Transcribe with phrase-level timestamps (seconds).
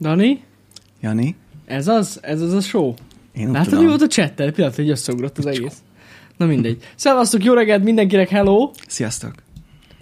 [0.00, 0.42] Dani,
[1.00, 2.18] Jani, ez az?
[2.22, 2.94] Ez az a show?
[3.32, 3.86] én Látod, mi tudom.
[3.86, 4.52] volt a chattel?
[4.52, 5.76] Pillanat, hogy összeugrott az egész.
[6.36, 6.82] Na mindegy.
[6.94, 8.70] Szevasztok, jó reggelt mindenkinek, hello!
[8.86, 9.34] Sziasztok.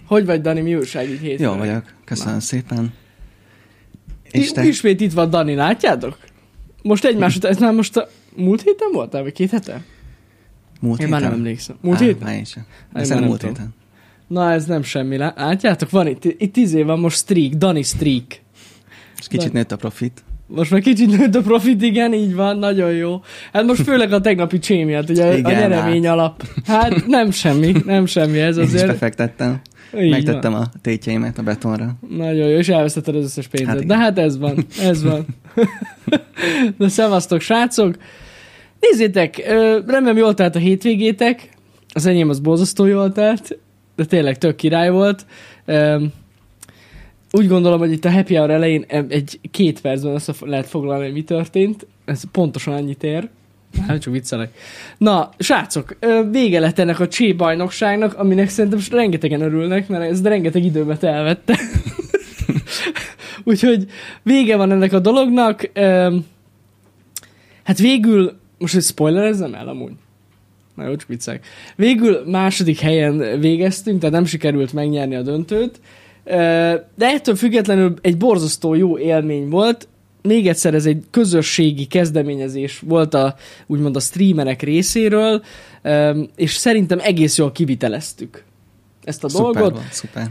[0.05, 1.47] Hogy vagy, Dani, mi újság így hétfőn?
[1.51, 2.39] Jó vagyok, köszönöm Na.
[2.39, 2.93] szépen.
[4.31, 4.63] És te?
[4.63, 6.17] I- Ismét itt van Dani, látjátok?
[6.81, 9.83] Most egymás után, ez már most a múlt héten voltál, vagy két hete?
[10.79, 11.21] Múlt Én héten?
[11.21, 11.77] már nem emlékszem.
[11.81, 12.27] Múlt Á, héten?
[12.27, 12.63] Már én sem.
[12.95, 13.55] Én már nem múlt tudom.
[13.55, 13.73] héten.
[14.27, 15.17] Na, ez nem semmi.
[15.17, 18.25] lá- Látjátok, van itt, itt tíz év van most streak, Dani streak.
[19.19, 20.23] És kicsit nőtt a profit.
[20.47, 23.21] Most már kicsit nőtt a profit, igen, így van, nagyon jó.
[23.53, 26.13] Hát most főleg a tegnapi csé miatt, ugye a Igen, nyeremény hát.
[26.13, 26.43] alap.
[26.65, 28.87] Hát nem semmi, nem semmi ez Én is azért.
[28.87, 29.61] befektettem.
[29.99, 30.61] Így Megtettem van.
[30.61, 31.95] a tétjeimet a betonra.
[32.09, 33.67] Nagyon jó, és elvesztetted az összes pénzed.
[33.67, 33.97] Hát Hát igen.
[33.97, 35.25] De hát ez van, ez van.
[36.77, 37.95] De szevasztok, srácok!
[38.79, 39.37] Nézzétek,
[39.87, 41.49] remélem jól telt a hétvégétek.
[41.93, 43.57] Az enyém az borzasztó jól telt,
[43.95, 45.25] de tényleg tök király volt.
[47.31, 51.13] Úgy gondolom, hogy itt a happy hour elején egy két percben össze lehet foglalni, hogy
[51.13, 51.87] mi történt.
[52.05, 53.29] Ez pontosan annyit ér.
[53.87, 54.57] Hát csak viccelek.
[54.97, 55.97] Na, srácok,
[56.31, 61.03] vége lett ennek a csé bajnokságnak, aminek szerintem most rengetegen örülnek, mert ez rengeteg időmet
[61.03, 61.59] elvette.
[63.43, 63.85] Úgyhogy
[64.23, 65.69] vége van ennek a dolognak.
[67.63, 69.93] Hát végül, most hogy spoilerezzem el amúgy?
[70.75, 71.45] Na jó, csak viccek.
[71.75, 75.79] Végül második helyen végeztünk, tehát nem sikerült megnyerni a döntőt.
[76.95, 79.87] De ettől függetlenül egy borzasztó jó élmény volt.
[80.21, 83.35] Még egyszer ez egy közösségi kezdeményezés volt a,
[83.67, 85.43] úgymond a streamerek részéről,
[86.35, 88.43] és szerintem egész jól kiviteleztük
[89.03, 89.71] ezt a Szuper dolgot.
[89.71, 90.29] volt, szuper.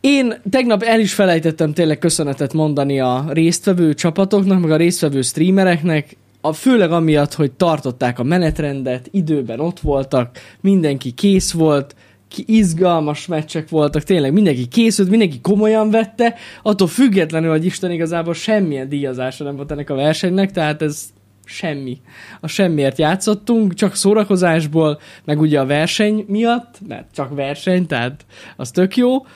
[0.00, 6.16] Én tegnap el is felejtettem tényleg köszönetet mondani a résztvevő csapatoknak, meg a résztvevő streamereknek,
[6.40, 11.94] a, főleg amiatt, hogy tartották a menetrendet, időben ott voltak, mindenki kész volt,
[12.34, 18.34] ki izgalmas meccsek voltak, tényleg mindenki készült, mindenki komolyan vette, attól függetlenül, hogy Isten igazából
[18.34, 21.04] semmilyen díjazása nem volt ennek a versenynek, tehát ez
[21.44, 22.00] semmi.
[22.40, 28.26] A semmiért játszottunk, csak szórakozásból, meg ugye a verseny miatt, mert csak verseny, tehát
[28.56, 29.26] az tök jó.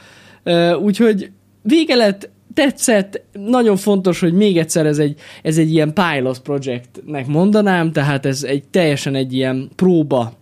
[0.81, 1.31] Úgyhogy
[1.63, 7.27] vége lett, tetszett, nagyon fontos, hogy még egyszer ez egy, ez egy ilyen pilot projektnek
[7.27, 10.33] mondanám, tehát ez egy teljesen egy ilyen próba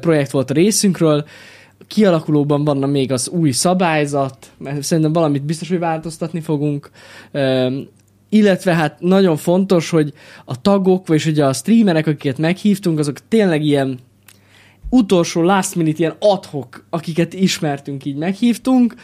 [0.00, 1.24] projekt volt a részünkről,
[1.92, 6.90] kialakulóban van még az új szabályzat, mert szerintem valamit biztos, hogy változtatni fogunk,
[8.28, 10.12] illetve hát nagyon fontos, hogy
[10.44, 13.98] a tagok, vagy ugye a streamerek, akiket meghívtunk, azok tényleg ilyen
[14.88, 18.94] utolsó last minute ilyen adhok, akiket ismertünk, így meghívtunk,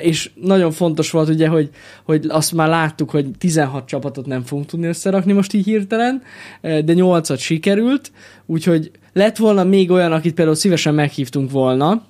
[0.00, 1.70] és nagyon fontos volt ugye, hogy,
[2.04, 6.22] hogy azt már láttuk, hogy 16 csapatot nem fogunk tudni összerakni most így hirtelen,
[6.60, 8.12] de 8-at sikerült,
[8.46, 12.02] úgyhogy lett volna még olyan, akit például szívesen meghívtunk volna,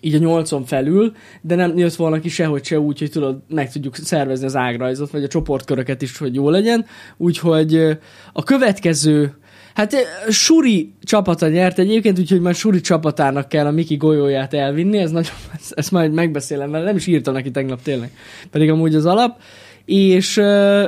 [0.00, 3.72] így a nyolcon felül, de nem jött volna ki sehogy se úgy, hogy tudod, meg
[3.72, 6.86] tudjuk szervezni az ágrajzot, vagy a csoportköröket is, hogy jó legyen.
[7.16, 7.98] Úgyhogy
[8.32, 9.34] a következő,
[9.74, 9.94] hát
[10.28, 15.32] Suri csapata nyert egyébként, úgyhogy majd Suri csapatának kell a Miki golyóját elvinni, ez nagyon,
[15.58, 18.10] ezt, ezt majd megbeszélem vele, nem is írtam neki tegnap tényleg,
[18.50, 19.40] pedig amúgy az alap.
[19.84, 20.84] És ö,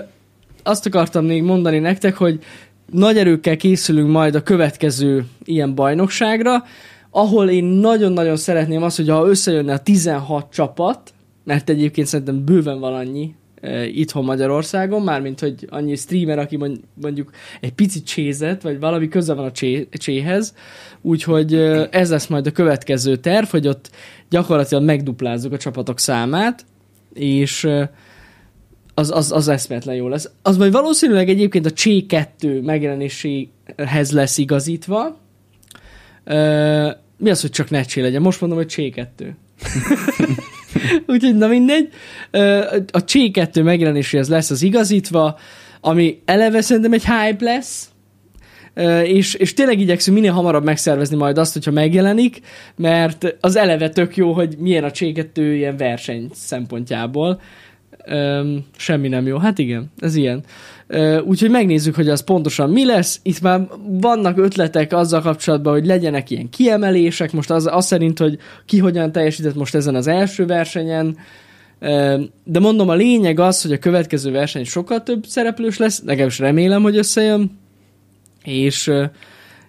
[0.62, 2.38] azt akartam még mondani nektek, hogy
[2.90, 6.64] nagy erőkkel készülünk majd a következő ilyen bajnokságra,
[7.10, 11.14] ahol én nagyon-nagyon szeretném azt, hogy ha összejönne a 16 csapat,
[11.44, 16.80] mert egyébként szerintem bőven van annyi e, itthon Magyarországon, mármint, hogy annyi streamer, aki mond-
[17.02, 17.30] mondjuk
[17.60, 20.54] egy picit csézett, vagy valami köze van a csé, cséhez,
[21.00, 23.90] úgyhogy e, ez lesz majd a következő terv, hogy ott
[24.30, 26.64] gyakorlatilag megduplázzuk a csapatok számát,
[27.12, 27.92] és e,
[28.94, 30.30] az, az, az eszméletlen jó lesz.
[30.42, 35.18] Az majd valószínűleg egyébként a Csé 2 megjelenéséhez lesz igazítva.
[36.24, 38.22] Ö, mi az, hogy csak ne Csé legyen?
[38.22, 39.36] Most mondom, hogy Csé 2.
[41.06, 41.88] Úgyhogy na mindegy.
[42.30, 45.38] Ö, a Csé 2 megjelenéséhez lesz az igazítva,
[45.80, 47.88] ami eleve szerintem egy hype lesz,
[49.04, 52.40] és, és tényleg igyekszünk minél hamarabb megszervezni majd azt, hogyha megjelenik,
[52.76, 57.40] mert az eleve tök jó, hogy milyen a Csé2 ilyen verseny szempontjából.
[58.04, 59.38] Öm, semmi nem jó.
[59.38, 60.44] Hát igen, ez ilyen.
[60.86, 63.20] Ö, úgyhogy megnézzük, hogy az pontosan mi lesz.
[63.22, 63.68] Itt már
[64.00, 67.32] vannak ötletek azzal kapcsolatban, hogy legyenek ilyen kiemelések.
[67.32, 71.16] Most az, az szerint, hogy ki hogyan teljesített most ezen az első versenyen.
[71.78, 76.02] Ö, de mondom, a lényeg az, hogy a következő verseny sokkal több szereplős lesz.
[76.04, 77.58] Legalábbis remélem, hogy összejön.
[78.44, 78.92] És,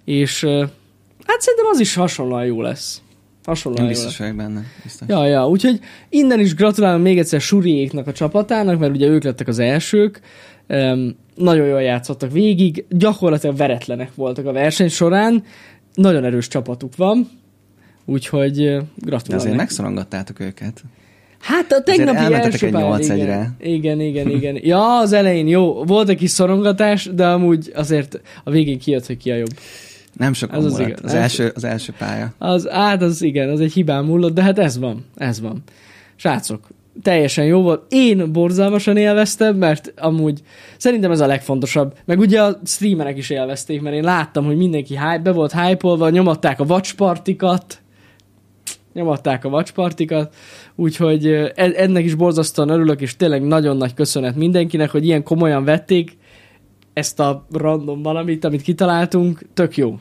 [0.05, 0.43] és
[1.25, 3.01] hát szerintem az is hasonlóan jó lesz.
[3.45, 4.63] Hasonlóan biztos vagyok benne.
[4.83, 5.07] Biztos.
[5.07, 9.47] Ja, ja, úgyhogy innen is gratulálom még egyszer Suriéknak a csapatának, mert ugye ők lettek
[9.47, 10.19] az elsők.
[10.67, 15.43] Um, nagyon jól játszottak végig, gyakorlatilag veretlenek voltak a verseny során.
[15.93, 17.29] Nagyon erős csapatuk van,
[18.05, 19.43] úgyhogy ö, De gratulálok.
[19.45, 20.83] azért megszorongattátok őket.
[21.39, 23.55] Hát a tegnapi első egy pályán, 8-1-re.
[23.59, 23.99] igen.
[23.99, 24.59] igen, igen, igen.
[24.63, 29.17] Ja, az elején jó, volt egy kis szorongatás, de amúgy azért a végén kijött, hogy
[29.17, 29.53] ki a jobb.
[30.17, 30.99] Nem Ez az az, igaz.
[31.03, 32.33] Az, első, az első pálya.
[32.37, 35.63] Az, hát az igen, az egy hibám múlott, de hát ez van, ez van.
[36.15, 36.67] Srácok,
[37.01, 37.83] teljesen jó volt.
[37.89, 40.41] Én borzalmasan élveztem, mert amúgy
[40.77, 41.97] szerintem ez a legfontosabb.
[42.05, 46.09] Meg ugye a streamerek is élvezték, mert én láttam, hogy mindenki hype, be volt hype
[46.09, 47.79] nyomatták a watchpartikat,
[48.93, 50.35] nyomatták a watchpartikat,
[50.75, 56.17] úgyhogy ennek is borzasztóan örülök, és tényleg nagyon nagy köszönet mindenkinek, hogy ilyen komolyan vették
[56.95, 59.99] ezt a random valamit, amit kitaláltunk, tök jó.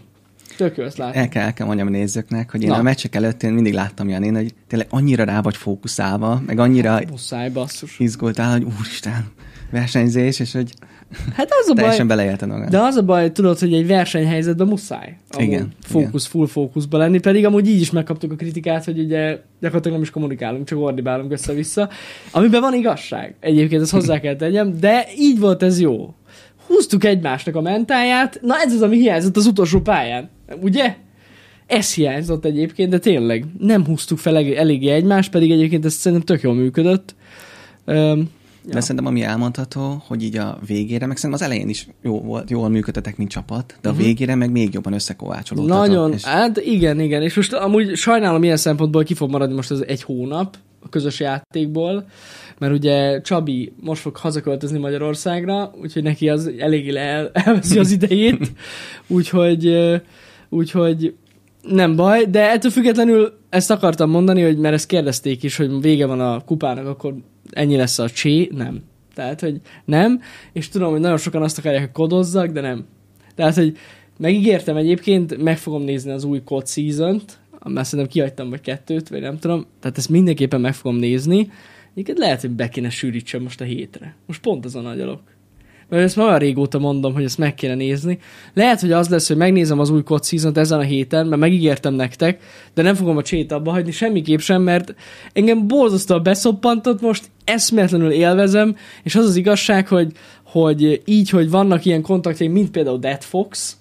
[0.57, 1.19] Tök jó ezt látni.
[1.21, 2.77] El kell, el kell mondjam a nézőknek, hogy én Na.
[2.77, 7.01] a meccsek előtt én mindig láttam Janén, hogy tényleg annyira rá vagy fókuszálva, meg annyira
[7.11, 7.99] Muszáj, basszus.
[7.99, 9.27] izgultál, hogy úristen,
[9.71, 10.73] versenyzés, és hogy
[11.35, 12.69] Hát az a baj, teljesen beleélted magad.
[12.69, 15.17] de az a baj, tudod, hogy egy versenyhelyzetben muszáj.
[15.39, 19.93] Igen, Fókusz, full fókuszba lenni, pedig amúgy így is megkaptuk a kritikát, hogy ugye gyakorlatilag
[19.93, 21.89] nem is kommunikálunk, csak ordibálunk össze-vissza,
[22.31, 23.35] amiben van igazság.
[23.41, 26.15] Egyébként ezt hozzá kell tegyem, de így volt ez jó.
[26.75, 30.29] Húztuk egymásnak a mentáját, na ez az, ami hiányzott az utolsó pályán.
[30.61, 30.95] Ugye?
[31.67, 36.37] Ez hiányzott egyébként, de tényleg nem húztuk fel elég- eléggé egymást, pedig egyébként ez szerintem
[36.37, 37.15] tök jól működött.
[37.85, 38.31] Öm,
[38.71, 42.51] De szerintem ami elmondható, hogy így a végére, meg szerintem az elején is jó volt,
[42.51, 44.01] jól működtetek, mint csapat, de a Mhm.
[44.03, 45.87] végére meg még jobban összekovácsolódtatok.
[45.87, 49.71] Nagyon, És hát igen, igen, és most amúgy sajnálom ilyen szempontból ki fog maradni most
[49.71, 52.07] ez egy hónap a közös játékból,
[52.59, 58.53] mert ugye Csabi most fog hazaköltözni Magyarországra, úgyhogy neki az eléggé el, elveszi az idejét,
[59.07, 59.77] úgyhogy,
[60.49, 61.15] úgyhogy
[61.63, 66.07] nem baj, de ettől függetlenül ezt akartam mondani, hogy mert ezt kérdezték is, hogy vége
[66.07, 67.15] van a kupának, akkor
[67.51, 68.83] ennyi lesz a csé, nem.
[69.15, 70.21] Tehát, hogy nem,
[70.53, 72.87] és tudom, hogy nagyon sokan azt akarják, hogy kodozzak, de nem.
[73.35, 73.77] Tehát, hogy
[74.19, 79.21] megígértem egyébként, meg fogom nézni az új COD season-t, mert szerintem kihagytam vagy kettőt, vagy
[79.21, 81.51] nem tudom, tehát ezt mindenképpen meg fogom nézni.
[81.95, 84.15] Egyébként lehet, hogy be kéne sűrítsem most a hétre.
[84.27, 85.21] Most pont az a nagy alok.
[85.89, 88.19] Mert ezt már olyan régóta mondom, hogy ezt meg kéne nézni.
[88.55, 91.95] Lehet, hogy az lesz, hogy megnézem az új COD season ezen a héten, mert megígértem
[91.95, 92.43] nektek,
[92.75, 94.95] de nem fogom a csét abba hagyni semmiképp sem, mert
[95.33, 100.13] engem borzasztóan beszoppantott most, eszméletlenül élvezem, és az az igazság, hogy,
[100.45, 103.77] hogy így, hogy vannak ilyen kontaktjaim, mint például Dead Fox,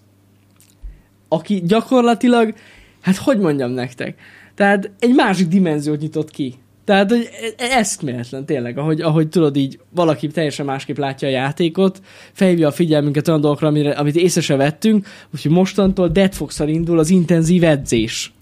[1.27, 2.53] aki gyakorlatilag,
[3.01, 4.19] hát hogy mondjam nektek,
[4.55, 6.55] tehát egy másik dimenziót nyitott ki.
[6.85, 12.01] Tehát, hogy e- eszméletlen tényleg, ahogy, ahogy tudod így, valaki teljesen másképp látja a játékot,
[12.31, 16.99] felhívja a figyelmünket olyan dolgokra, amire, amit észre se vettünk, úgyhogy mostantól Dead fox indul
[16.99, 18.33] az intenzív edzés.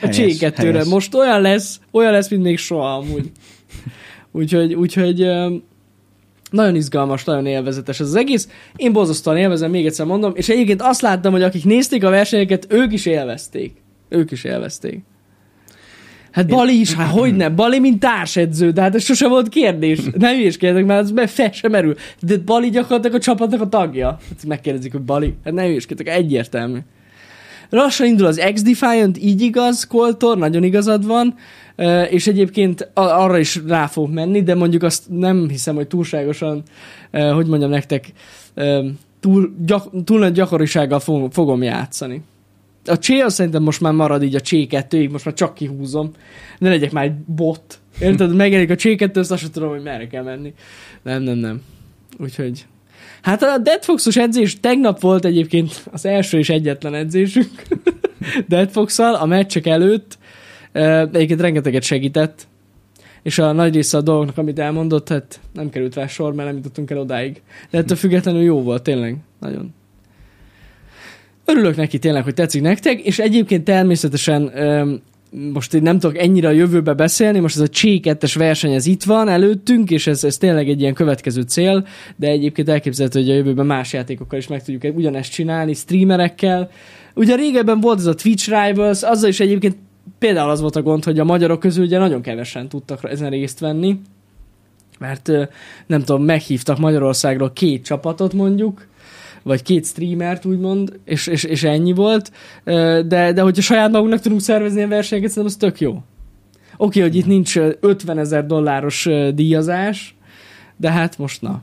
[0.00, 0.62] a Helyes, C2-re.
[0.62, 0.86] helyes.
[0.86, 3.30] Most olyan lesz, olyan lesz, mint még soha amúgy.
[4.32, 5.26] Úgyhogy, úgyhogy
[6.50, 8.48] nagyon izgalmas, nagyon élvezetes ez az egész.
[8.76, 12.66] Én borzasztóan élvezem, még egyszer mondom, és egyébként azt láttam, hogy akik nézték a versenyeket,
[12.68, 13.72] ők is élvezték.
[14.08, 15.02] Ők is élvezték.
[16.30, 17.48] Hát Bali is, hát hogy ne?
[17.48, 19.98] Bali, mint társedző, de hát ez sose volt kérdés.
[20.18, 21.94] Nem hülyéskedjetek, mert ez fel sem merül.
[22.20, 24.06] De Bali gyakorlatilag a csapatnak a tagja.
[24.06, 25.34] Hát megkérdezik, hogy Bali.
[25.44, 26.78] Hát ne hülyéskedjetek, egyértelmű.
[27.70, 31.34] Lassan indul az X-Defiant, így igaz, Koltor, nagyon igazad van,
[32.10, 36.62] és egyébként arra is rá fog menni, de mondjuk azt nem hiszem, hogy túlságosan,
[37.10, 38.12] hogy mondjam nektek,
[39.20, 41.00] túl, gyak, túl nagy gyakorisággal
[41.30, 42.22] fogom játszani.
[42.84, 46.10] A Csé az szerintem most már marad így a Csé 2 most már csak kihúzom.
[46.58, 47.78] Ne legyek már egy bot.
[48.00, 48.34] Érted?
[48.34, 50.54] Megjelenik a Csé 2 azt sem tudom, hogy merre kell menni.
[51.02, 51.62] Nem, nem, nem.
[52.18, 52.66] Úgyhogy...
[53.22, 57.62] Hát a Dead Fox-os edzés tegnap volt egyébként az első és egyetlen edzésünk
[58.48, 60.18] Dead fox a meccsek előtt.
[60.72, 62.48] Egyébként rengeteget segített.
[63.22, 66.56] És a nagy része a dolgoknak, amit elmondott, hát nem került rá sor, mert nem
[66.56, 67.42] jutottunk el odáig.
[67.70, 69.16] De ettől függetlenül jó volt, tényleg.
[69.40, 69.74] Nagyon.
[71.50, 74.52] Örülök neki tényleg, hogy tetszik nektek, és egyébként természetesen
[75.52, 79.02] most én nem tudok ennyire a jövőbe beszélni, most ez a C2-es verseny ez itt
[79.02, 83.34] van előttünk, és ez, ez tényleg egy ilyen következő cél, de egyébként elképzelhető, hogy a
[83.34, 86.70] jövőben más játékokkal is meg tudjuk ugyanezt csinálni, streamerekkel.
[87.14, 89.76] Ugye régebben volt ez a Twitch Rivals, azzal is egyébként
[90.18, 93.60] például az volt a gond, hogy a magyarok közül ugye nagyon kevesen tudtak ezen részt
[93.60, 94.00] venni,
[94.98, 95.30] mert
[95.86, 98.88] nem tudom, meghívtak Magyarországról két csapatot mondjuk,
[99.42, 102.32] vagy két streamert úgymond, és, és, és ennyi volt,
[102.64, 105.90] de, de hogyha saját magunknak tudunk szervezni ilyen versenyeket, szerintem az tök jó.
[105.90, 106.02] Oké,
[106.98, 110.14] okay, hogy itt nincs ö, 50 ezer dolláros díjazás,
[110.76, 111.62] de hát most na.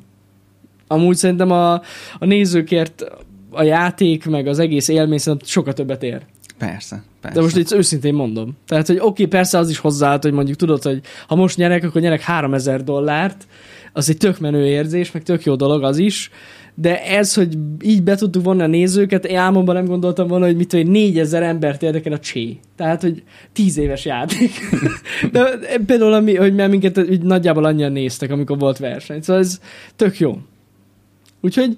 [0.88, 1.74] Amúgy szerintem a,
[2.20, 3.04] a nézőkért
[3.52, 6.22] a játék, meg az egész élmény szerintem sokkal többet ér.
[6.58, 7.38] Persze, persze.
[7.38, 8.58] De most itt őszintén mondom.
[8.68, 11.84] Tehát, hogy oké, okay, persze az is hozzáállt, hogy mondjuk tudod, hogy ha most nyerek,
[11.84, 13.48] akkor nyerek 3000 dollárt,
[13.94, 16.32] az egy tök menő érzés, meg tök jó dolog az is,
[16.80, 20.56] de ez, hogy így be tudtuk vonni a nézőket, én álmomban nem gondoltam volna, hogy
[20.56, 22.58] mit tudom, 4000 embert érdekel a csé.
[22.76, 24.52] Tehát, hogy 10 éves játék.
[25.32, 29.22] De például, ami, hogy mert minket úgy nagyjából annyian néztek, amikor volt verseny.
[29.22, 29.60] Szóval ez
[29.96, 30.38] tök jó.
[31.42, 31.78] Úgyhogy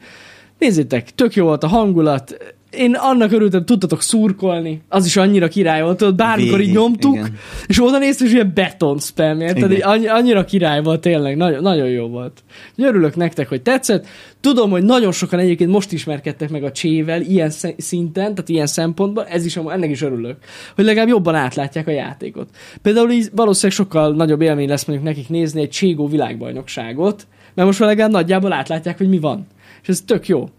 [0.57, 5.81] nézzétek, tök jó volt a hangulat, én annak örültem, tudtatok szurkolni, az is annyira király
[5.81, 7.35] volt, tudod, bármikor Végig, így nyomtuk, igen.
[7.67, 9.41] és oda néztük, és ilyen beton spam.
[9.41, 12.43] Így annyi- Annyira király volt tényleg, nagyon, nagyon jó volt.
[12.77, 14.07] Örülök nektek, hogy tetszett.
[14.41, 18.67] Tudom, hogy nagyon sokan egyébként most ismerkedtek meg a csével ilyen sz- szinten, tehát ilyen
[18.67, 20.37] szempontból, ez is, ennek is örülök,
[20.75, 22.49] hogy legalább jobban átlátják a játékot.
[22.81, 27.79] Például így valószínűleg sokkal nagyobb élmény lesz mondjuk nekik nézni egy Cségó világbajnokságot, mert most
[27.79, 29.47] már legalább nagyjából átlátják, hogy mi van.
[29.81, 30.49] És ez tök jó.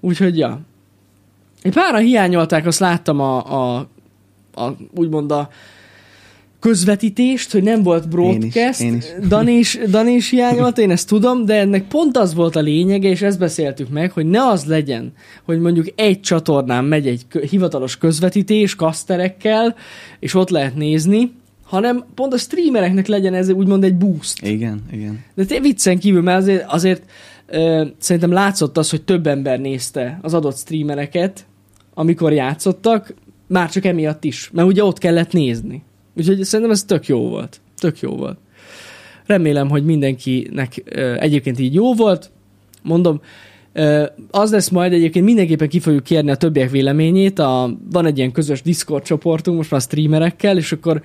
[0.00, 0.60] Úgyhogy, ja.
[1.62, 3.88] Egy páran hiányolták, azt láttam a, a,
[4.54, 5.48] a úgymond a
[6.60, 8.80] közvetítést, hogy nem volt broadcast.
[8.80, 9.28] Én is, én is.
[9.28, 13.08] Dani is, Dani is hiányolt, én ezt tudom, de ennek pont az volt a lényege,
[13.08, 15.12] és ezt beszéltük meg, hogy ne az legyen,
[15.44, 19.74] hogy mondjuk egy csatornán megy egy hivatalos közvetítés kaszterekkel,
[20.18, 21.32] és ott lehet nézni,
[21.64, 24.46] hanem pont a streamereknek legyen ez úgymond egy boost.
[24.46, 25.24] Igen, igen.
[25.34, 27.02] De te viccen kívül, mert azért, azért
[27.46, 31.46] ö, szerintem látszott az, hogy több ember nézte az adott streamereket,
[32.00, 33.14] amikor játszottak,
[33.46, 35.82] már csak emiatt is, mert ugye ott kellett nézni.
[36.16, 37.60] Úgyhogy szerintem ez tök jó volt.
[37.78, 38.38] Tök jó volt.
[39.26, 40.82] Remélem, hogy mindenkinek
[41.18, 42.30] egyébként így jó volt.
[42.82, 43.20] Mondom,
[44.30, 47.38] az lesz majd egyébként mindenképpen ki fogjuk kérni a többiek véleményét.
[47.38, 51.02] A, van egy ilyen közös Discord csoportunk most már streamerekkel, és akkor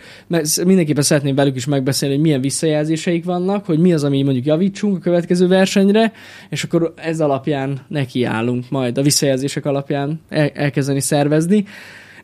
[0.66, 4.96] mindenképpen szeretném velük is megbeszélni, hogy milyen visszajelzéseik vannak, hogy mi az, ami mondjuk javítsunk
[4.96, 6.12] a következő versenyre,
[6.50, 11.66] és akkor ez alapján nekiállunk majd a visszajelzések alapján el- elkezdeni szervezni.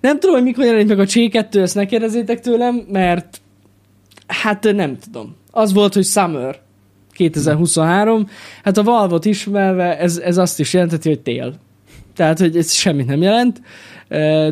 [0.01, 3.41] Nem tudom, hogy mikor jelenik meg a C2, ezt ne kérdezzétek tőlem, mert
[4.27, 5.35] hát nem tudom.
[5.51, 6.59] Az volt, hogy Summer
[7.21, 8.27] 2023.
[8.63, 11.53] Hát a Valve-ot ismerve ez, ez azt is jelenteti, hogy tél.
[12.15, 13.61] Tehát, hogy ez semmit nem jelent,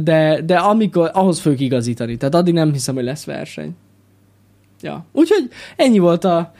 [0.03, 2.17] de, de amikor, ahhoz fogjuk igazítani.
[2.17, 3.75] Tehát addig nem hiszem, hogy lesz verseny.
[4.81, 5.05] Ja.
[5.11, 6.53] Úgyhogy ennyi volt a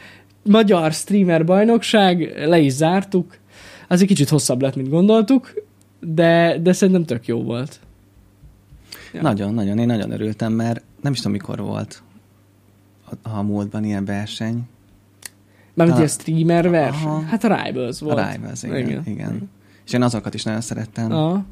[0.44, 3.38] magyar streamer bajnokság, le is zártuk.
[3.88, 5.54] Az egy kicsit hosszabb lett, mint gondoltuk,
[6.00, 7.80] de, de szerintem tök jó volt.
[9.14, 9.22] Ja.
[9.22, 9.80] Nagyon, nagyon.
[9.80, 12.02] Én nagyon örültem, mert nem is tudom, mikor volt
[13.10, 14.62] a, a múltban ilyen verseny.
[15.74, 17.08] Mármint A- ilyen streamer verseny.
[17.08, 17.22] Aha.
[17.22, 18.18] Hát a Rivals volt.
[18.18, 19.04] A Rivals, igen, igen.
[19.06, 19.50] igen.
[19.86, 21.12] És én azokat is nagyon szerettem.
[21.12, 21.46] Aha.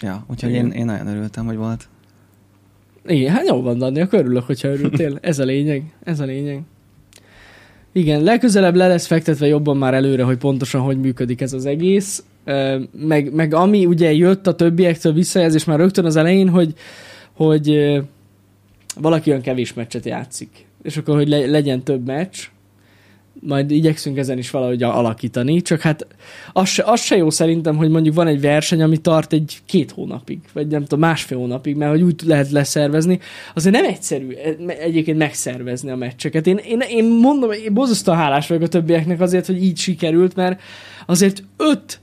[0.00, 0.64] Ja, úgyhogy Igen.
[0.64, 1.88] én, én nagyon örültem, hogy volt.
[3.06, 5.18] Igen, hát jó van, Dani, akkor örülök, hogyha örültél.
[5.20, 6.62] Ez a lényeg, ez a lényeg.
[7.92, 12.24] Igen, legközelebb le lesz fektetve jobban már előre, hogy pontosan hogy működik ez az egész.
[12.92, 16.74] Meg, meg ami ugye jött a többiektől visszajelzés már rögtön az elején, hogy,
[17.32, 17.94] hogy
[19.00, 20.66] valaki olyan kevés meccset játszik.
[20.82, 22.38] És akkor, hogy le, legyen több meccs,
[23.40, 26.06] majd igyekszünk ezen is valahogy alakítani, csak hát
[26.52, 29.90] az se, az se jó szerintem, hogy mondjuk van egy verseny, ami tart egy két
[29.90, 33.18] hónapig, vagy nem tudom, másfél hónapig, mert hogy úgy lehet leszervezni.
[33.54, 36.46] Azért nem egyszerű e- egyébként megszervezni a meccseket.
[36.46, 40.60] Én, én, én mondom, én borzasztóan hálás vagyok a többieknek azért, hogy így sikerült, mert
[41.06, 42.02] azért öt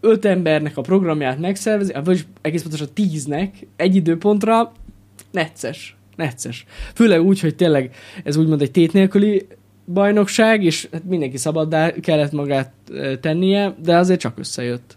[0.00, 4.72] öt embernek a programját megszervezni, vagy egész pontosan tíznek egy időpontra
[5.30, 5.96] necces.
[6.16, 6.64] Necces.
[6.94, 9.46] Főleg úgy, hogy tényleg ez úgymond egy tét nélküli
[9.86, 12.72] bajnokság, és hát mindenki szabaddá kellett magát
[13.20, 14.96] tennie, de azért csak összejött.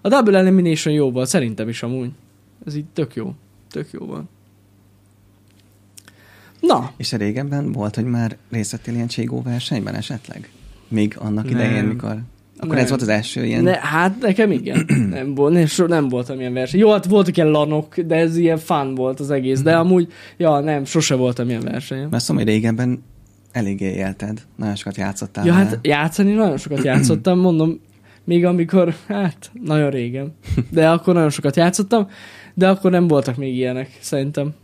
[0.00, 2.10] A Double Elimination jó volt, szerintem is amúgy.
[2.66, 3.34] Ez így tök jó.
[3.70, 4.24] Tök jó volt.
[6.60, 10.50] Na, És régebben volt, hogy már részt vettél ilyen cségó versenyben esetleg?
[10.88, 11.54] Még annak Nem.
[11.54, 12.16] idején, mikor...
[12.60, 12.84] Akkor Nem.
[12.84, 13.62] ez volt az első ilyen...
[13.62, 14.84] ne, hát nekem igen.
[15.10, 16.80] Nem, volt, nem, so, nem voltam ilyen verseny.
[16.80, 19.62] Jó, hát voltak ilyen lanok, de ez ilyen fun volt az egész.
[19.62, 22.08] De amúgy, ja, nem, sose voltam ilyen versenyen.
[22.08, 23.02] Mert szóval, régebben
[23.58, 24.42] eléggé élted.
[24.56, 25.64] Nagyon sokat játszottál Ja, vele.
[25.64, 27.80] hát játszani nagyon sokat játszottam, mondom,
[28.24, 30.34] még amikor, hát, nagyon régen.
[30.70, 32.08] De akkor nagyon sokat játszottam,
[32.54, 34.54] de akkor nem voltak még ilyenek, szerintem.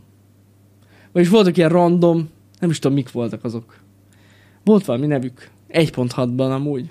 [1.11, 3.79] Vagyis voltak ilyen random, nem is tudom, mik voltak azok.
[4.63, 6.89] Volt valami nevük, 1.6-ban amúgy,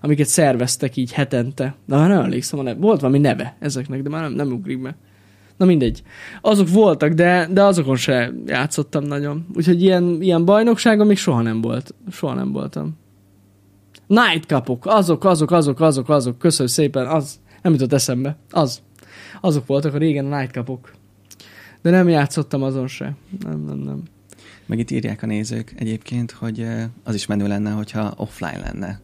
[0.00, 1.74] amiket szerveztek így hetente.
[1.86, 2.80] De már nem emlékszem a neve.
[2.80, 4.96] Volt valami neve ezeknek, de már nem, nem ugrik be.
[5.62, 6.02] Na mindegy.
[6.40, 9.46] Azok voltak, de, de azokon se játszottam nagyon.
[9.54, 11.94] Úgyhogy ilyen, ilyen bajnokságon még soha nem volt.
[12.10, 12.98] Soha nem voltam.
[14.06, 18.82] Night Cupok, azok, azok, azok, azok, azok, köszönöm szépen, az, nem jutott eszembe, az.
[19.40, 20.92] Azok voltak a régen a Night Cupok.
[21.82, 23.14] De nem játszottam azon se.
[23.44, 24.02] Nem, nem, nem.
[24.66, 29.00] Meg itt írják a nézők egyébként, hogy eh, az is menő lenne, hogyha offline lenne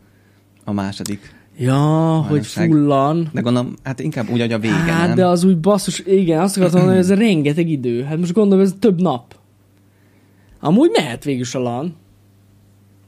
[0.64, 1.34] a második.
[1.58, 2.70] Ja, hogy Bajnokság.
[2.70, 3.28] fullan.
[3.32, 5.16] De gondolom, hát inkább úgy, hogy a vége, hát, nem?
[5.16, 8.02] de az úgy basszus, igen, azt akartam mondani, hogy ez rengeteg idő.
[8.02, 9.36] Hát most gondolom, ez több nap.
[10.60, 11.94] Amúgy mehet végül is a LAN.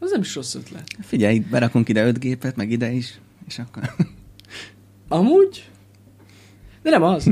[0.00, 0.84] Az nem is rossz ötlet.
[1.00, 3.82] Figyelj, berakunk ide öt gépet, meg ide is, és akkor...
[5.08, 5.70] Amúgy?
[6.82, 7.30] De nem az.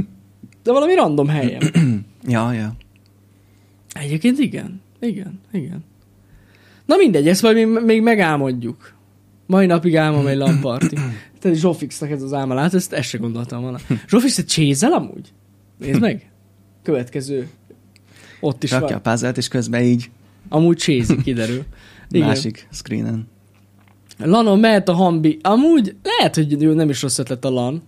[0.62, 1.62] De valami random helyen.
[2.26, 2.72] ja, ja.
[3.92, 4.80] Egyébként igen.
[5.00, 5.84] Igen, igen.
[6.86, 8.96] Na mindegy, ezt majd még, még megálmodjuk.
[9.48, 10.96] Mai napig álmom egy lamparti.
[11.40, 13.78] Tehát Zsófixnak ez az álma, látod, ezt, ezt se gondoltam volna.
[14.08, 15.32] Zsófix, te csézel amúgy?
[15.78, 16.30] Nézd meg.
[16.82, 17.48] Következő.
[18.40, 18.96] Ott is Rakja van.
[18.96, 20.10] a puzzle és közben így
[20.48, 21.64] Amúgy csézik, kiderül.
[22.10, 22.26] Igen.
[22.26, 23.28] másik screenen.
[24.18, 25.38] Lanon mehet a hambi.
[25.42, 27.82] Amúgy lehet, hogy jó, nem is rossz ötlet a lan.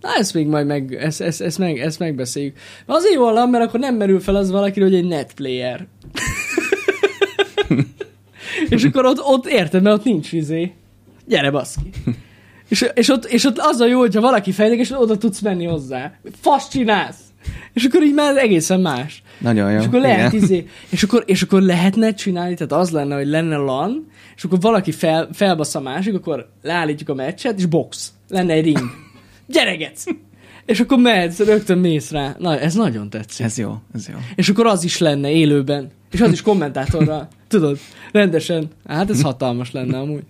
[0.00, 2.56] Na, ezt még majd meg, ezt, ezt, ezt, meg, ezt megbeszéljük.
[2.86, 5.86] Azért jó a lan, mert akkor nem merül fel az valaki, hogy egy netplayer.
[8.68, 10.72] és akkor ott, ott érted, mert ott nincs izé.
[11.26, 11.90] Gyere, baszki.
[12.68, 15.64] És, és, ott, és ott az a jó, hogyha valaki fejlődik, és oda tudsz menni
[15.64, 16.12] hozzá.
[16.40, 17.16] Fasz csinálsz!
[17.72, 19.22] És akkor így már egészen más.
[19.38, 19.78] Nagyon jó.
[19.78, 20.44] És akkor lehet igen.
[20.44, 24.60] izé, és akkor, és akkor lehetne csinálni, tehát az lenne, hogy lenne LAN, és akkor
[24.60, 28.12] valaki fel, felbasz a másik, akkor leállítjuk a meccset, és box.
[28.28, 28.90] Lenne egy ring.
[29.46, 30.04] Gyeregetsz!
[30.66, 32.36] És akkor mehetsz, rögtön mész rá.
[32.38, 33.44] Na, ez nagyon tetszik.
[33.44, 34.14] Ez jó, ez jó.
[34.34, 35.90] És akkor az is lenne élőben.
[36.10, 37.28] És az is kommentátorral.
[37.54, 37.78] Tudod,
[38.12, 38.68] rendesen.
[38.86, 40.22] Hát ez hatalmas lenne amúgy.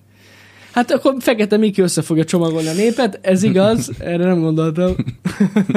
[0.72, 4.94] Hát akkor Fekete Miki össze fogja csomagolni a népet, ez igaz, erre nem gondoltam.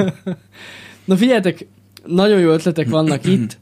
[1.04, 1.66] Na figyeljetek,
[2.06, 3.58] nagyon jó ötletek vannak itt,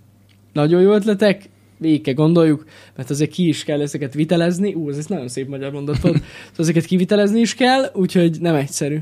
[0.52, 2.64] nagyon jó ötletek, végig kell gondoljuk,
[2.96, 4.74] mert azért ki is kell ezeket vitelezni.
[4.74, 6.14] Ú, ez egy nagyon szép magyar mondat volt.
[6.14, 6.26] Szóval
[6.66, 8.98] ezeket kivitelezni is kell, úgyhogy nem egyszerű.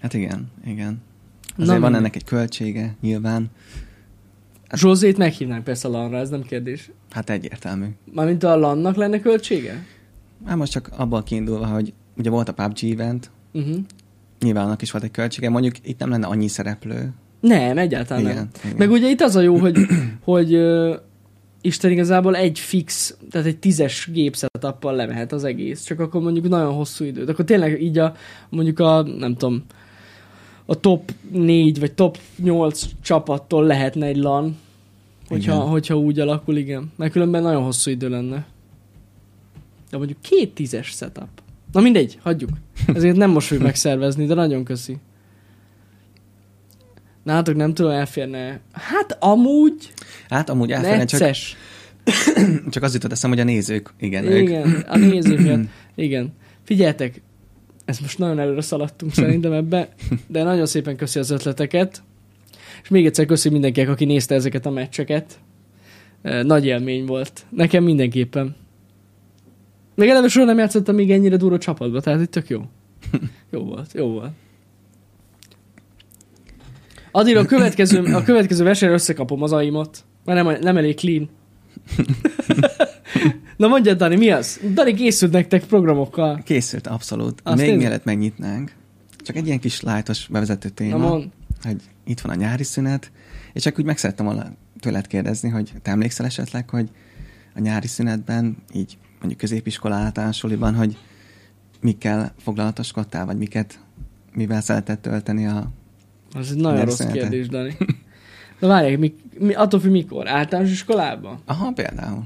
[0.00, 1.02] Hát igen, igen.
[1.56, 1.94] Na, Azért van mindegy.
[1.94, 3.50] ennek egy költsége, nyilván.
[4.74, 6.90] Zsózét meghívnánk persze a lanra, ez nem kérdés.
[7.10, 7.86] Hát egyértelmű.
[8.12, 9.84] Mármint a lannak lenne költsége?
[10.46, 13.76] Hát most csak abból kiindulva, hogy ugye volt a PUBG event, Uh-huh.
[14.40, 17.10] nyilván annak is volt egy költsége, mondjuk itt nem lenne annyi szereplő.
[17.40, 18.32] Nem, egyáltalán nem.
[18.32, 18.76] Igen, igen.
[18.76, 19.76] Meg ugye itt az a jó, hogy,
[20.24, 20.94] hogy uh,
[21.60, 26.72] Isten igazából egy fix, tehát egy tízes gépsetappal lemehet az egész, csak akkor mondjuk nagyon
[26.72, 27.28] hosszú időt.
[27.28, 28.14] Akkor tényleg így a,
[28.48, 29.64] mondjuk a, nem tudom,
[30.70, 34.56] a top 4 vagy top 8 csapattól lehetne egy LAN,
[35.28, 35.66] hogyha, Igen.
[35.66, 36.92] hogyha úgy alakul, igen.
[36.96, 38.46] Mert különben nagyon hosszú idő lenne.
[39.90, 41.28] De mondjuk két tízes setup.
[41.72, 42.50] Na mindegy, hagyjuk.
[42.94, 44.96] Ezért nem most fogjuk megszervezni, de nagyon köszi.
[47.22, 48.60] Nálatok nem tudom, elférne.
[48.72, 49.92] Hát amúgy
[50.28, 51.56] Hát amúgy elférne, csak, necces.
[52.70, 54.42] csak az jutott eszem, hogy a nézők, igen, ők.
[54.42, 55.68] Igen, a nézők.
[55.94, 56.32] Igen.
[56.64, 57.20] Figyeljetek,
[57.88, 59.88] ezt most nagyon előre szaladtunk szerintem ebbe,
[60.26, 62.02] de nagyon szépen köszi az ötleteket.
[62.82, 65.38] És még egyszer köszi mindenkinek, aki nézte ezeket a meccseket.
[66.42, 67.46] Nagy élmény volt.
[67.50, 68.56] Nekem mindenképpen.
[69.94, 72.62] Még eleve soha nem játszottam még ennyire durva csapatba, tehát itt tök jó.
[73.52, 74.30] Jó volt, jó volt.
[77.10, 81.28] Addig a következő, a következő versenyre összekapom az aimat, mert nem, nem elég clean.
[83.58, 84.60] Na mondja, Dani, mi az?
[84.72, 86.40] Dani készült nektek programokkal.
[86.44, 87.40] Készült, abszolút.
[87.42, 88.72] Azt Még mielőtt megnyitnánk,
[89.18, 91.26] csak egy ilyen kis lájtos bevezető Na téma, mond.
[91.62, 93.10] hogy itt van a nyári szünet,
[93.52, 96.88] és csak úgy meg szerettem volna tőled kérdezni, hogy te emlékszel esetleg, hogy
[97.54, 100.96] a nyári szünetben, így mondjuk középiskola általánosoliban, hogy
[101.80, 103.78] mikkel foglalatoskodtál, vagy miket,
[104.34, 105.70] mivel szeretett tölteni a...
[106.34, 107.76] Az egy nagyon rossz kérdés, Dani.
[108.58, 110.28] Na várják, mi, mi, attól függ mikor?
[110.28, 111.38] Általános iskolában?
[111.44, 112.22] Aha, például.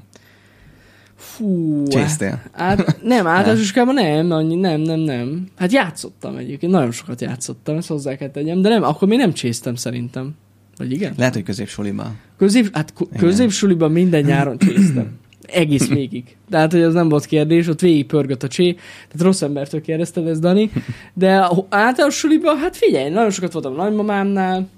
[1.22, 1.82] Fú.
[1.86, 2.42] Csésztél.
[2.52, 5.46] Át, nem, általános iskolában nem, annyi, nem, nem, nem.
[5.56, 9.32] Hát játszottam egyébként, nagyon sokat játszottam, ezt hozzá kell tegyem, de nem, akkor még nem
[9.32, 10.34] csésztem szerintem.
[10.76, 11.14] Vagy igen?
[11.16, 12.18] Lehet, hogy középsuliban.
[12.38, 15.18] Közép, hát ko- középsuliban minden nyáron csésztem.
[15.42, 16.36] Egész végig.
[16.50, 18.72] Tehát, hogy ez nem volt kérdés, ott végig pörgött a csé.
[18.72, 20.70] Tehát rossz embertől kérdezted ezt, Dani.
[21.14, 21.30] De
[21.68, 24.68] általános suliban, hát figyelj, nagyon sokat voltam a nagymamámnál,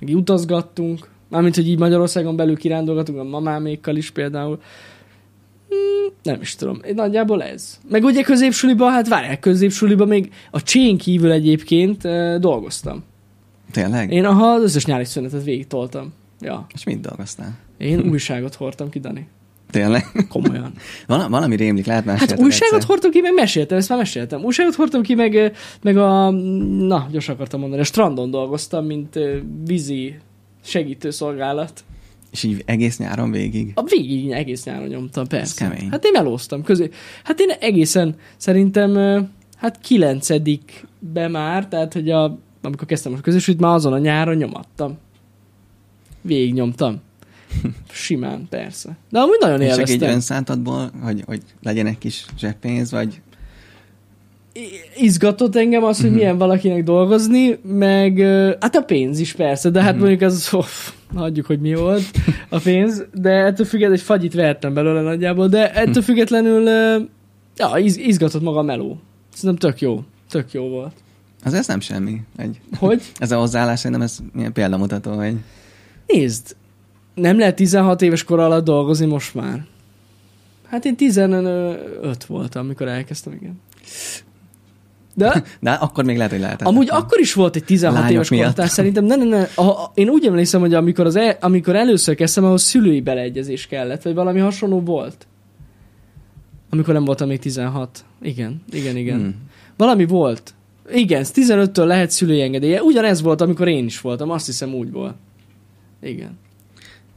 [0.00, 1.08] meg utazgattunk.
[1.28, 4.60] Mármint, hogy így Magyarországon belül kirándolgatunk, a mamámékkal is például.
[6.22, 6.80] Nem is tudom.
[6.94, 7.78] Nagyjából ez.
[7.88, 13.04] Meg ugye középsuliban, hát várják, középsuliban még a csén kívül egyébként eh, dolgoztam.
[13.72, 14.12] Tényleg?
[14.12, 16.12] Én aha, az összes nyári szünetet végig toltam.
[16.40, 16.66] Ja.
[16.74, 17.58] És mit dolgoztál?
[17.78, 19.26] Én újságot hordtam ki, Dani.
[19.70, 20.04] Tényleg?
[20.28, 20.72] Komolyan.
[21.06, 24.44] Val- valami rémlik, lehet már Hát újságot hordtam ki, meg meséltem, ezt már meséltem.
[24.44, 29.18] Újságot hordtam ki, meg, meg a, na, gyorsan akartam mondani, a strandon dolgoztam, mint
[29.64, 30.18] vízi
[30.64, 31.84] segítőszolgálat.
[32.34, 33.72] És így egész nyáron végig.
[33.74, 35.68] A végig egész nyáron nyomtam, persze.
[35.68, 35.90] kemény.
[35.90, 36.90] Hát én melóztam közé.
[37.24, 38.94] Hát én egészen szerintem,
[39.56, 44.98] hát kilencedikbe már, tehát hogy a, amikor kezdtem a közösült, már azon a nyáron nyomattam.
[46.20, 47.00] Végig nyomtam.
[47.92, 48.96] Simán, persze.
[49.10, 50.14] De amúgy nagyon És csak így élveztem.
[50.14, 53.20] önszántadból, hogy, hogy legyen egy kis zseppénz, vagy
[54.96, 58.18] izgatott engem az, hogy milyen valakinek dolgozni, meg
[58.60, 60.66] hát a pénz is persze, de hát mondjuk az, oh,
[61.14, 62.10] hagyjuk, hogy mi volt
[62.48, 66.68] a pénz, de ettől függetlenül egy fagyit vehettem belőle nagyjából, de ettől függetlenül
[67.56, 68.98] ja, iz, izgatott maga a meló.
[69.34, 70.04] Szerintem tök jó.
[70.30, 70.92] Tök jó volt.
[71.44, 72.20] Az ez nem semmi.
[72.36, 73.02] Egy, Hogy?
[73.18, 75.34] ez a hozzáállás szerintem ez milyen példamutató, hogy
[76.06, 76.56] Nézd,
[77.14, 79.64] nem lehet 16 éves kor alatt dolgozni most már.
[80.66, 83.60] Hát én 15 voltam, amikor elkezdtem, igen.
[85.14, 86.66] De de akkor még lehet, hogy lehetett.
[86.66, 88.60] amúgy akkor is volt egy 16 Lányok éves miatt.
[88.60, 89.04] szerintem.
[89.04, 89.46] Ne, ne, ne.
[89.54, 93.66] A, a, én úgy emlékszem, hogy amikor, az el, amikor először kezdtem, ahhoz szülői beleegyezés
[93.66, 95.26] kellett, vagy valami hasonló volt.
[96.70, 98.04] Amikor nem voltam még 16.
[98.22, 99.18] Igen, igen, igen.
[99.18, 99.34] Hmm.
[99.76, 100.54] Valami volt.
[100.92, 102.82] Igen, 15-től lehet szülői engedélye.
[102.82, 104.30] Ugyanez volt, amikor én is voltam.
[104.30, 105.14] Azt hiszem úgy volt.
[106.02, 106.38] Igen.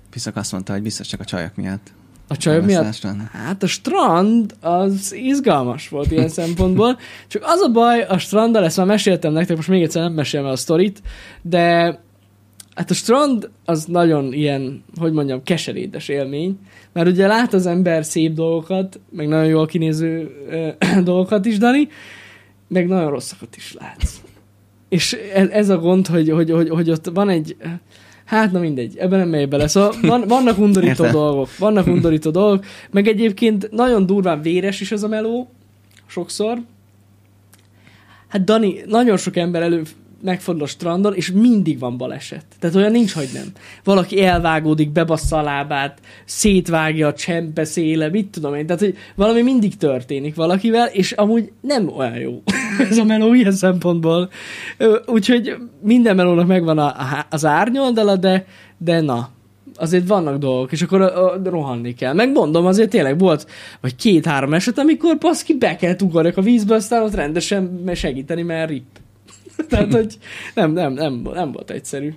[0.10, 1.92] Piszak azt mondta, hogy biztos csak a csajok miatt.
[2.28, 2.82] A csajok miatt?
[2.82, 3.30] Választásra.
[3.32, 6.98] Hát a strand az izgalmas volt ilyen szempontból.
[7.28, 10.46] Csak az a baj, a stranddal, ezt már meséltem nektek, most még egyszer nem mesélem
[10.46, 11.02] el a sztorit,
[11.42, 12.00] de
[12.76, 16.60] hát a strand az nagyon ilyen, hogy mondjam, keserédes élmény,
[16.94, 20.70] mert ugye lát az ember szép dolgokat, meg nagyon jól kinéző ö,
[21.04, 21.88] dolgokat is, Dani,
[22.68, 24.22] meg nagyon rosszakat is látsz.
[24.90, 27.56] És ez, ez a gond, hogy, hogy, hogy, hogy ott van egy,
[28.28, 29.68] hát na mindegy, ebben nem megy bele.
[29.68, 31.12] Szóval van, vannak undorító Érted.
[31.12, 35.50] dolgok, vannak undorító dolgok, meg egyébként nagyon durván véres is ez a meló,
[36.06, 36.62] sokszor.
[38.28, 39.84] Hát Dani, nagyon sok ember elő
[40.22, 42.46] megfordul a strandon, és mindig van baleset.
[42.60, 43.46] Tehát olyan nincs, hogy nem.
[43.84, 48.66] Valaki elvágódik, bebassza a lábát, szétvágja a csempe széle, mit tudom én.
[48.66, 52.44] Tehát, hogy valami mindig történik valakivel, és amúgy nem olyan jó
[52.90, 54.30] ez a meló ilyen szempontból.
[55.06, 56.96] Úgyhogy minden melónak megvan a,
[57.30, 58.46] az árnyoldala, de,
[58.78, 59.30] de na,
[59.76, 62.14] azért vannak dolgok, és akkor a, a, rohanni kell.
[62.14, 63.48] Megmondom, azért tényleg volt,
[63.82, 68.70] vagy két-három eset, amikor paszki be kellett ugorjak a vízbe, aztán ott rendesen segíteni, mert
[68.70, 68.86] rip.
[69.70, 70.18] Tehát, hogy
[70.54, 72.14] nem, nem, nem, nem volt egyszerű.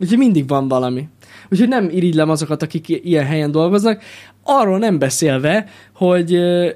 [0.00, 1.08] Úgyhogy mindig van valami.
[1.50, 4.02] Úgyhogy nem irigylem azokat, akik ilyen helyen dolgoznak.
[4.42, 6.30] Arról nem beszélve, hogy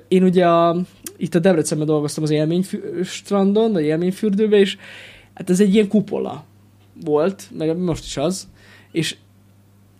[0.08, 0.76] én ugye a,
[1.16, 4.76] itt a Debrecenben dolgoztam az élménystrandon, vagy élményfürdőben, és
[5.34, 6.44] hát ez egy ilyen kupola
[7.04, 8.48] volt, meg most is az,
[8.92, 9.16] és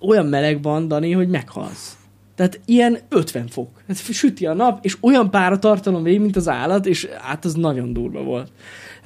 [0.01, 1.97] olyan meleg van, Dani, hogy meghalsz.
[2.35, 3.69] Tehát ilyen 50 fok.
[3.87, 7.93] Tehát süti a nap, és olyan páratartalom végig, mint az állat, és hát az nagyon
[7.93, 8.51] durva volt.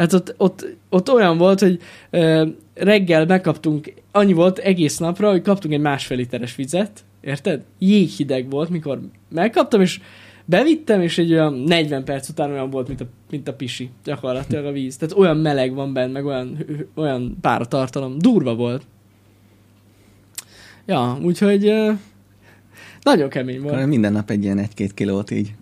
[0.00, 5.42] Hát ott, ott, ott olyan volt, hogy ö, reggel megkaptunk, annyi volt egész napra, hogy
[5.42, 7.62] kaptunk egy másfél literes vizet, érted?
[7.78, 10.00] Jéghideg volt, mikor megkaptam, és
[10.44, 14.64] bevittem, és egy olyan 40 perc után olyan volt, mint a, mint a pisi, gyakorlatilag
[14.64, 14.96] a víz.
[14.96, 16.58] Tehát olyan meleg van benne, meg olyan,
[16.94, 18.18] olyan páratartalom.
[18.18, 18.82] Durva volt.
[20.86, 21.72] Ja, úgyhogy
[23.02, 23.86] nagyon kemény volt.
[23.86, 25.54] Minden nap egy ilyen egy-két kilót így.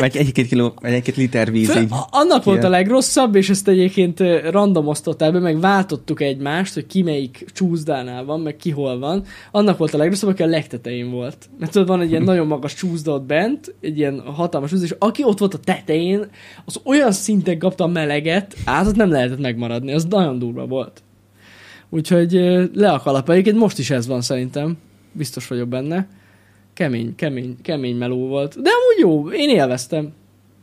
[0.00, 1.88] Vagy egy-két kiló, vagy egy-két liter víz Fő, így.
[2.10, 7.02] annak volt a legrosszabb, és ezt egyébként ö, randomoztották be, meg váltottuk egymást, hogy ki
[7.02, 9.24] melyik csúszdánál van, meg ki hol van.
[9.50, 11.48] Annak volt a legrosszabb, aki a legtetején volt.
[11.58, 14.94] Mert tudod, van egy ilyen nagyon magas csúszda ott bent, egy ilyen hatalmas csúszda, és
[14.98, 16.28] aki ott volt a tetején,
[16.64, 21.02] az olyan szinten kapta a meleget, át ott nem lehetett megmaradni, az nagyon durva volt.
[21.90, 22.32] Úgyhogy
[22.74, 23.30] le a kalap.
[23.30, 24.76] Egyébként most is ez van szerintem.
[25.12, 26.08] Biztos vagyok benne.
[26.76, 28.62] Kemény, kemény, kemény meló volt.
[28.62, 30.12] De amúgy jó, én élveztem.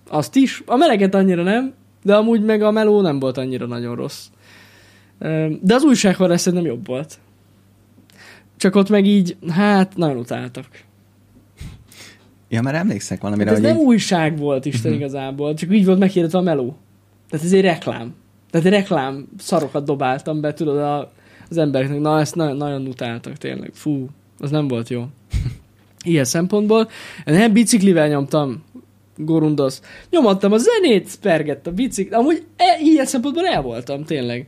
[0.09, 0.63] Azt is.
[0.65, 1.73] A meleget annyira nem,
[2.03, 4.25] de amúgy meg a meló nem volt annyira nagyon rossz.
[5.61, 7.19] De az újságforrás szerintem jobb volt.
[8.57, 10.65] Csak ott meg így, hát nagyon utáltak.
[12.49, 14.99] Ja, már emlékszek valamire, Hát ez hogy nem így, újság volt Isten Mhm.
[14.99, 16.75] igazából, csak így volt meghirdetve a meló.
[17.29, 18.15] Tehát ez egy reklám.
[18.51, 21.11] Tehát egy reklám szarokat dobáltam be, tudod, a,
[21.49, 23.71] az embereknek, na ezt nagyon, nagyon utáltak tényleg.
[23.73, 24.07] Fú,
[24.39, 25.05] az nem volt jó.
[26.03, 26.89] Ilyen szempontból.
[27.25, 28.63] Nem biciklivel nyomtam,
[29.17, 29.81] gorundosz.
[30.09, 32.15] Nyomattam a zenét, pergett a bicikli.
[32.15, 34.47] Amúgy e, ilyen szempontból el voltam, tényleg.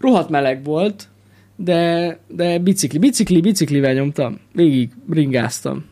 [0.00, 1.08] Rohadt meleg volt,
[1.56, 4.38] de, de bicikli, bicikli, biciklivel nyomtam.
[4.52, 5.84] Végig ringáztam.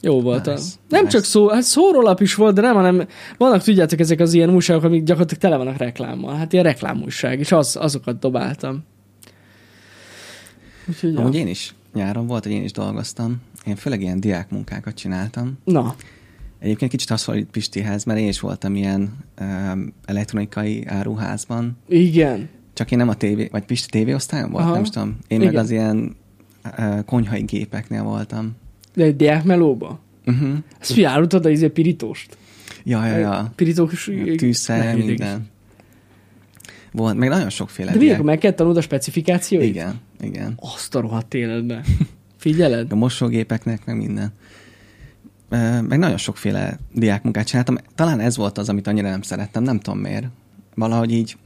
[0.00, 0.46] Jó volt.
[0.46, 0.62] Nice.
[0.88, 1.16] Nem nice.
[1.16, 3.06] csak szó, hát szórólap is volt, de nem, hanem
[3.38, 6.34] vannak, tudjátok, ezek az ilyen újságok, amik gyakorlatilag tele vannak reklámmal.
[6.34, 8.84] Hát ilyen reklámújság, és az, azokat dobáltam.
[10.88, 11.20] Úgyhogy, ja.
[11.20, 13.40] amúgy én is nyáron volt, hogy én is dolgoztam.
[13.66, 15.58] Én főleg ilyen diákmunkákat csináltam.
[15.64, 15.94] Na,
[16.62, 21.76] Egyébként kicsit hasonlít Pistihez, mert én is voltam ilyen um, elektronikai áruházban.
[21.88, 22.48] igen.
[22.74, 24.74] Csak én nem a tévé, vagy Pisti tévéosztályon volt, Aha.
[24.74, 25.16] nem tudom.
[25.28, 25.52] Én Igen.
[25.52, 26.16] meg az ilyen
[26.78, 28.56] uh, konyhai gépeknél voltam.
[28.94, 30.00] De egy diákmelóba?
[30.26, 30.54] Uh-huh.
[30.80, 32.36] Ezt figyelült oda izé pirítóst?
[32.84, 33.52] Ja, ja, ja.
[33.54, 34.10] Pirítós...
[34.36, 35.50] Tűzszer, minden.
[36.92, 39.68] Volt, meg nagyon sokféle De akkor meg kell tanulod a specifikációit?
[39.68, 40.54] Igen, igen.
[40.74, 41.84] Azt a rohadt életbe.
[42.36, 42.92] Figyeled?
[42.92, 44.32] A mosógépeknek, meg minden.
[45.88, 47.76] Meg nagyon sokféle diákmunkát csináltam.
[47.94, 50.26] Talán ez volt az, amit annyira nem szerettem, nem tudom miért.
[50.74, 51.36] Valahogy így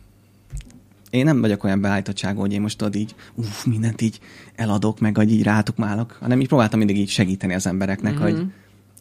[1.10, 4.20] én nem vagyok olyan beállítottságú, hogy én most tudod így, uff, mindent így
[4.54, 8.22] eladok, meg hogy így rátok málok, hanem így próbáltam mindig így segíteni az embereknek, Mhm.
[8.22, 8.46] hogy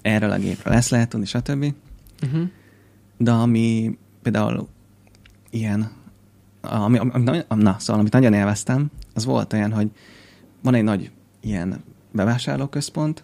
[0.01, 1.73] erről a gépről lesz lehet tudni, stb.
[2.23, 2.47] Uh-huh.
[3.17, 4.67] De ami például
[5.49, 5.91] ilyen,
[6.65, 9.91] ami, ami, ami, na, szóval amit nagyon élveztem, az volt olyan, hogy
[10.61, 13.23] van egy nagy ilyen bevásárlóközpont,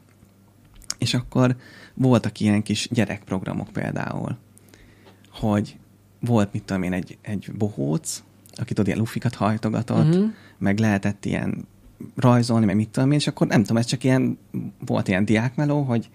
[0.98, 1.56] és akkor
[1.94, 4.38] voltak ilyen kis gyerekprogramok például,
[5.32, 5.78] hogy
[6.20, 8.24] volt, mit tudom én, egy, egy bohóc,
[8.56, 10.24] aki tudod, ilyen lufikat hajtogatott, Mhm.
[10.58, 11.68] meg lehetett ilyen
[12.16, 14.38] rajzolni, meg mit tudom én, és akkor nem tudom, ez csak ilyen,
[14.86, 16.10] volt ilyen diákmeló, hogy,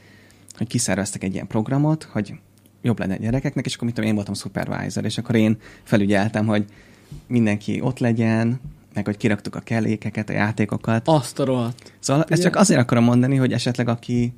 [0.56, 2.34] hogy kiszerveztek egy ilyen programot, hogy
[2.82, 6.46] jobb lenne a gyerekeknek, és akkor mit tudom, én voltam supervisor, és akkor én felügyeltem,
[6.46, 6.64] hogy
[7.26, 8.60] mindenki ott legyen,
[8.94, 11.08] meg hogy kiraktuk a kellékeket, a játékokat.
[11.08, 11.92] Azt a rohadt.
[11.98, 12.42] Szóval ezt Ugye?
[12.42, 14.32] csak azért akarom mondani, hogy esetleg aki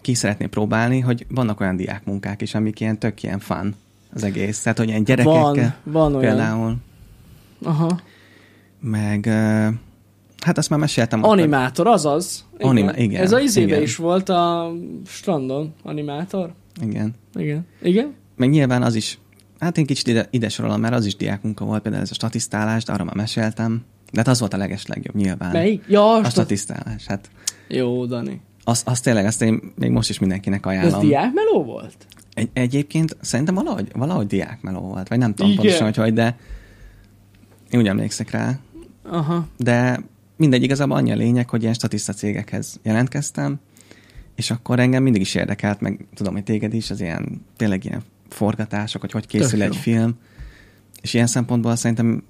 [0.00, 3.74] ki szeretné próbálni, hogy vannak olyan diákmunkák is, amik ilyen tök ilyen fun
[4.12, 4.62] az egész.
[4.62, 6.20] Tehát, hogy ilyen gyerekekkel Van, van olyan.
[6.20, 6.76] például,
[7.62, 8.00] Aha.
[8.80, 9.26] meg
[10.38, 11.18] hát azt már meséltem.
[11.22, 12.44] akkor- Animátor, azaz.
[12.58, 13.82] Anima- igen, Ez a izébe igen.
[13.82, 14.72] is volt a
[15.06, 16.52] strandon, animátor.
[16.82, 17.14] Igen.
[17.34, 17.66] Igen.
[17.82, 18.14] Igen?
[18.36, 19.18] Meg nyilván az is,
[19.60, 22.84] hát én kicsit ide, ide sorolom, mert az is diákmunka volt, például ez a statisztálás,
[22.84, 23.82] de arra már meséltem.
[24.12, 25.52] De hát az volt a leges legjobb, nyilván.
[25.52, 25.84] Melyik?
[25.88, 27.30] Ja, A stat- statisztálás, hát
[27.68, 28.40] Jó, Dani.
[28.64, 31.00] az, az tényleg, azt én még most is mindenkinek Ez ajánlom.
[31.00, 32.06] diákmeló volt?
[32.34, 35.62] Egy, egyébként szerintem valahogy, valahogy diákmeló volt, vagy nem tudom Igen.
[35.62, 36.36] pontosan, hogy hogy, de
[37.70, 38.58] én úgy emlékszek rá.
[39.02, 39.46] Aha.
[39.56, 40.00] De
[40.36, 43.60] mindegy, igazából annyi a lényeg, hogy ilyen statiszta cégekhez jelentkeztem,
[44.34, 48.02] és akkor engem mindig is érdekelt, meg tudom, hogy téged is, az ilyen, tényleg ilyen
[48.32, 49.80] forgatások, hogy hogy készül Tök egy jó.
[49.80, 50.14] film,
[51.02, 52.22] és ilyen szempontból szerintem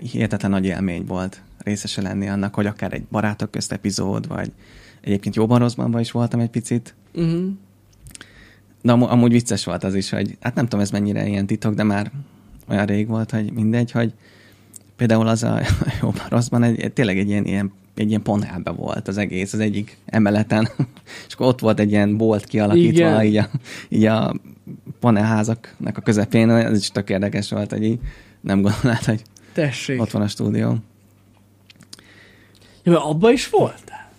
[0.00, 4.52] hihetetlen nagy élmény volt részese lenni annak, hogy akár egy barátok közt epizód, vagy
[5.00, 7.50] egyébként jóban rosszban is voltam egy picit, Uh-huh.
[8.82, 11.74] de am- amúgy vicces volt az is, hogy hát nem tudom ez mennyire ilyen titok,
[11.74, 12.10] de már
[12.68, 14.12] olyan rég volt, hogy mindegy, hogy
[14.96, 15.60] például az a
[16.00, 19.96] jobban rosszban egy, tényleg egy ilyen, ilyen egy ilyen panelbe volt az egész, az egyik
[20.06, 20.68] emeleten,
[21.28, 23.24] és akkor ott volt egy ilyen bolt kialakítva, Igen.
[23.24, 23.48] így a,
[23.88, 24.34] így a
[25.02, 27.98] panelházaknak a közepén, ez is tök érdekes volt, hogy így
[28.40, 30.00] nem gondolnád, hogy Tessék.
[30.00, 30.76] ott van a stúdió.
[32.82, 34.10] Ja, mert abba is voltál?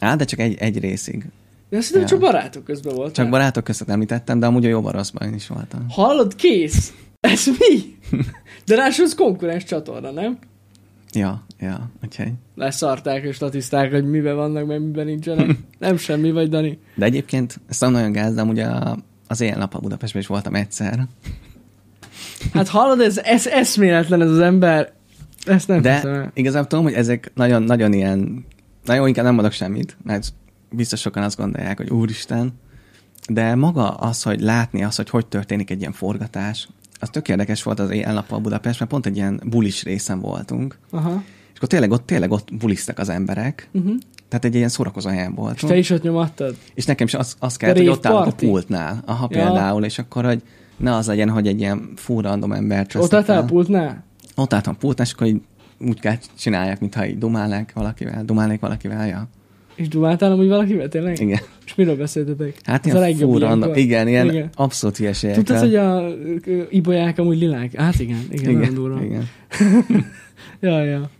[0.00, 1.24] Á, de csak egy, egy részig.
[1.68, 2.08] De azt hiszem, Ja.
[2.08, 3.12] csak barátok közben voltál.
[3.12, 5.86] Csak barátok között említettem, de amúgy a jóban rosszban is voltam.
[5.88, 6.92] Hallod, kész.
[7.20, 7.96] Ez mi?
[8.66, 10.38] De ez konkurens csatorna, nem?
[11.12, 12.32] Ja, ja, úgyhogy.
[12.54, 15.56] Leszarták és statiszták, hogy miben vannak, meg miben nincsenek.
[15.78, 16.78] Nem semmi vagy, Dani.
[16.94, 20.28] De egyébként, ezt nem nagyon gáz, de amúgy a, az éjjel nap a Budapestben is
[20.28, 21.06] voltam egyszer.
[22.52, 24.92] Hát hallod, ez, ez eszméletlen ez az ember.
[25.46, 28.44] Ezt nem De igazából tudom, hogy ezek nagyon, nagyon ilyen,
[28.84, 30.32] nagyon inkább nem mondok semmit, mert
[30.70, 32.52] biztos sokan azt gondolják, hogy úristen,
[33.28, 36.68] de maga az, hogy látni azt, hogy hogy történik egy ilyen forgatás,
[37.00, 40.78] az tök érdekes volt az éjjel a Budapest, mert pont egy ilyen bulis részen voltunk,
[40.90, 41.22] Aha.
[41.52, 43.96] és akkor tényleg ott, tényleg ott bulisztak az emberek, Uh-huh.
[44.28, 45.72] Tehát egy ilyen szórakozó helyen És voltunk.
[45.72, 46.56] te is ott nyomattad?
[46.74, 49.02] És nekem is az, az kellett, hogy ott állok a pultnál.
[49.06, 49.38] Aha, Ja.
[49.44, 50.42] például, és akkor, hogy
[50.76, 54.04] ne az legyen, hogy egy ilyen fú random ember Ott álltál a pultnál?
[54.34, 55.40] Ott álltam a pultnál, és akkor így
[55.80, 59.28] úgy kell csinálják, mintha így dumálnák valakivel, dumálnék valakivel, ja.
[59.74, 61.20] És dumáltál amúgy valakivel tényleg?
[61.20, 61.38] Igen.
[61.66, 62.54] És miről beszéltetek?
[62.64, 63.78] Hát Ez a ilyen legjobb fú random, ilyenkor.
[63.78, 64.48] igen, ilyen Igen.
[64.54, 65.42] abszolút hülyeségekkel.
[65.44, 66.08] Tudtad, hogy a
[66.70, 67.74] ibolyák amúgy lilák?
[67.74, 69.04] Hát igen, igen, igen durva.
[69.04, 69.28] igen.
[70.60, 71.10] Ja, ja.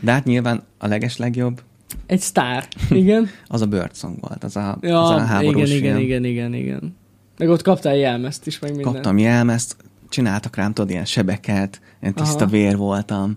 [0.00, 1.60] De hát nyilván a leges legjobb
[2.08, 2.68] Egy sztár.
[2.90, 3.28] Igen.
[3.46, 5.96] az a Birdsong volt, az a, Ja, az a háborús igen, film.
[5.96, 6.96] igen, igen, igen, igen.
[7.38, 8.92] Meg ott kaptál jelmezt is, meg minden.
[8.92, 9.76] Kaptam jelmezt,
[10.08, 12.50] csináltak rám, tudod, ilyen sebeket, ilyen tiszta Aha.
[12.50, 13.36] vér voltam,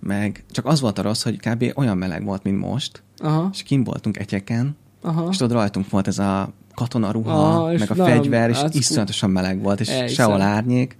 [0.00, 1.72] meg csak az volt a rossz, hogy kb.
[1.74, 5.28] olyan meleg volt, mint most, Aha, és kim voltunk egyeken, aha.
[5.30, 9.62] és tudod, rajtunk volt ez a katonaruha, Aha, meg a nagyon fegyver, és iszonyatosan meleg
[9.62, 10.14] volt, és Elhiszem.
[10.14, 10.96] sehol árnyék,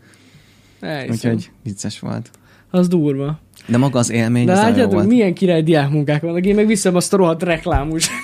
[0.80, 1.32] Elhiszem.
[1.32, 2.30] úgyhogy vicces volt.
[2.70, 3.38] Az durva.
[3.66, 5.06] De maga az élmény, De az látjátok, volt.
[5.06, 6.44] milyen király diákmunkák vannak.
[6.44, 8.10] Én meg viszem azt a rohadt reklámus.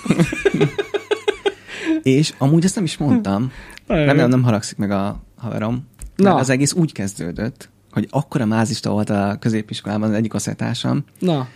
[2.03, 3.53] És amúgy ezt nem is mondtam,
[3.87, 6.35] remélem nem haragszik meg a haverom, Na.
[6.35, 11.49] az egész úgy kezdődött, hogy akkora mázista volt a középiskolában az egyik osztálytársam, Na,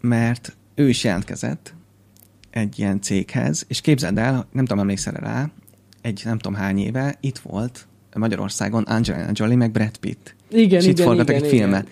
[0.00, 1.74] mert ő is jelentkezett
[2.50, 5.50] egy ilyen céghez, és képzeld el, nem tudom, emlékszel rá,
[6.02, 10.34] egy nem tudom hány éve itt volt Magyarországon Angelina Jolie meg Brad Pitt.
[10.50, 11.66] igen, és itt igen, forgattak igen, egy igen.
[11.66, 11.88] filmet.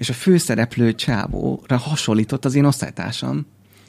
[0.00, 3.46] És a főszereplő csávóra hasonlított az én osztálytársam,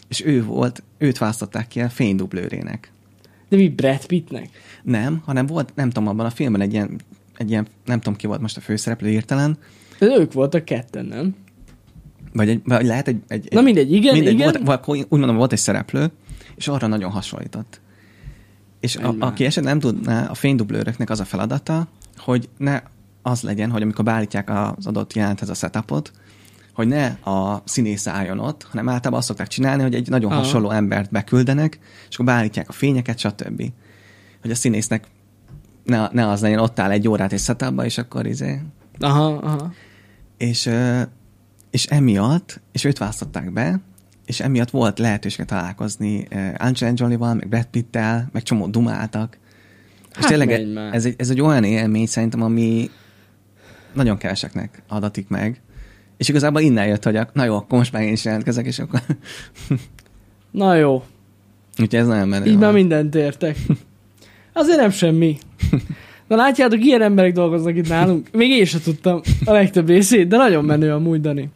[0.07, 2.91] és ő volt, őt választották ki a fénydublőrének.
[3.49, 4.49] De mi Brad Pittnek?
[4.83, 7.01] Nem, hanem volt, nem tudom, abban a filmben egy ilyen,
[7.37, 9.57] egy ilyen nem tudom ki volt most a főszereplő hirtelen,
[9.99, 11.35] De ők voltak ketten, nem?
[12.33, 13.21] vagy, egy, vagy lehet egy...
[13.27, 14.63] egy Na mindegy, igen, mindegy, igen.
[14.63, 16.11] Volt, úgy mondom, volt egy szereplő,
[16.55, 17.81] és arra nagyon hasonlított.
[18.79, 22.81] És a, aki esetleg nem tudná, a fénydublőröknek az a feladata, hogy ne
[23.21, 26.11] az legyen, hogy amikor beállítják az adott jelenthez a setupot,
[26.73, 30.39] hogy ne a színész álljon ott, hanem általában azt szokták csinálni, hogy egy nagyon Aha.
[30.41, 31.79] hasonló embert beküldenek,
[32.09, 33.63] és akkor beállítják a fényeket, stb.
[34.41, 35.07] Hogy a színésznek
[35.83, 38.61] ne, ne az legyen, ott áll egy órát egy setupba, és akkor izé...
[38.99, 39.71] Aha, aha.
[40.37, 40.69] És,
[41.71, 43.79] és emiatt, és őt választották be,
[44.25, 49.37] és emiatt volt lehetőség találkozni Angelina Jolie-val, meg Brad Pitt-tel, meg csomó dumáltak.
[50.09, 50.93] És Hát tényleg menj már.
[50.93, 52.89] ez egy, ez egy olyan élmény szerintem, ami
[53.93, 55.61] nagyon keveseknek adatik meg.
[56.17, 59.01] És igazából innen jött, hogy na jó, akkor most már én is jelentkezek, és akkor...
[60.51, 61.03] Na jó,
[61.79, 62.45] Úgyhogy ez nagyon menő.
[62.51, 63.57] így már mindent értek.
[64.53, 65.37] Azért nem semmi.
[66.27, 68.31] Na látjátok, ilyen emberek dolgoznak itt nálunk.
[68.31, 71.49] Még én sem tudtam a legtöbb részét, de nagyon menő amúgy, Dani.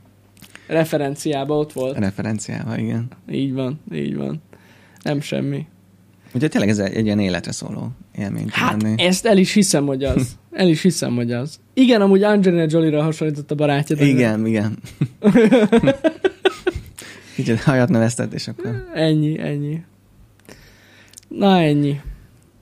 [0.67, 1.97] Referenciában ott volt.
[1.97, 3.07] Referenciával, igen.
[3.31, 4.41] Így van, így van.
[5.01, 5.65] Nem semmi.
[6.35, 9.03] Úgyhogy tényleg ez egy, ilyen életre szóló élmény Hát lenni.
[9.03, 10.37] ezt el is hiszem, hogy az.
[10.51, 11.59] El is hiszem, hogy az.
[11.73, 13.95] Igen, amúgy Angelina Jolie-ra hasonlított a barátja.
[13.95, 14.77] de- Igen, igen.
[17.35, 18.85] Kicsit hajat nevezted, és akkor...
[18.93, 19.81] Ennyi, ennyi.
[21.27, 22.01] Na ennyi.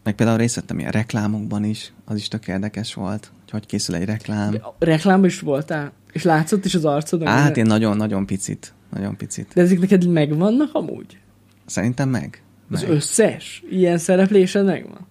[0.04, 3.96] Meg például részt vettem ilyen reklámokban is, az is tök érdekes volt, hogy hogy készül
[3.96, 4.56] egy reklám.
[4.62, 5.92] A reklámban is voltál?
[6.12, 7.24] És látszott is az arcod?
[7.24, 9.48] Hát én nagyon-nagyon picit, nagyon picit.
[9.54, 11.18] De ezek neked megvannak amúgy?
[11.66, 12.43] Szerintem meg.
[12.72, 12.90] Az meg.
[12.92, 13.64] összes?
[13.70, 15.08] Ilyen szereplésed megvan?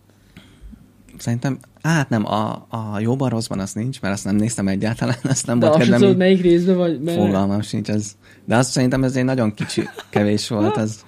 [1.19, 5.47] Szerintem, hát nem, a, a jóban rosszban az nincs, mert azt nem néztem egyáltalán, azt
[5.47, 6.03] nem De volt kedvem.
[6.03, 7.01] így- melyik részben vagy?
[7.01, 7.19] Mert...
[7.19, 8.17] Fogalmam sincs ez.
[8.45, 11.05] De azt szerintem ez egy nagyon kicsi, kevés volt az.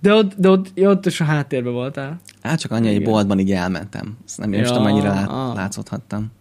[0.00, 2.20] De ott, de ott, ja, ott is a háttérben voltál.
[2.42, 4.16] Hát csak annyi, hogy boltban így elmentem.
[4.26, 5.54] Azt nem, Ja, tudom, mennyire lát, ah.
[5.54, 6.32] látszódhattam.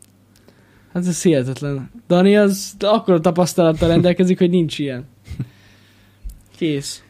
[0.93, 1.91] Hát ez hihetetlen.
[2.07, 5.05] Dani az akkor a tapasztalattal rendelkezik, hogy nincs ilyen.
[6.57, 7.03] Kész.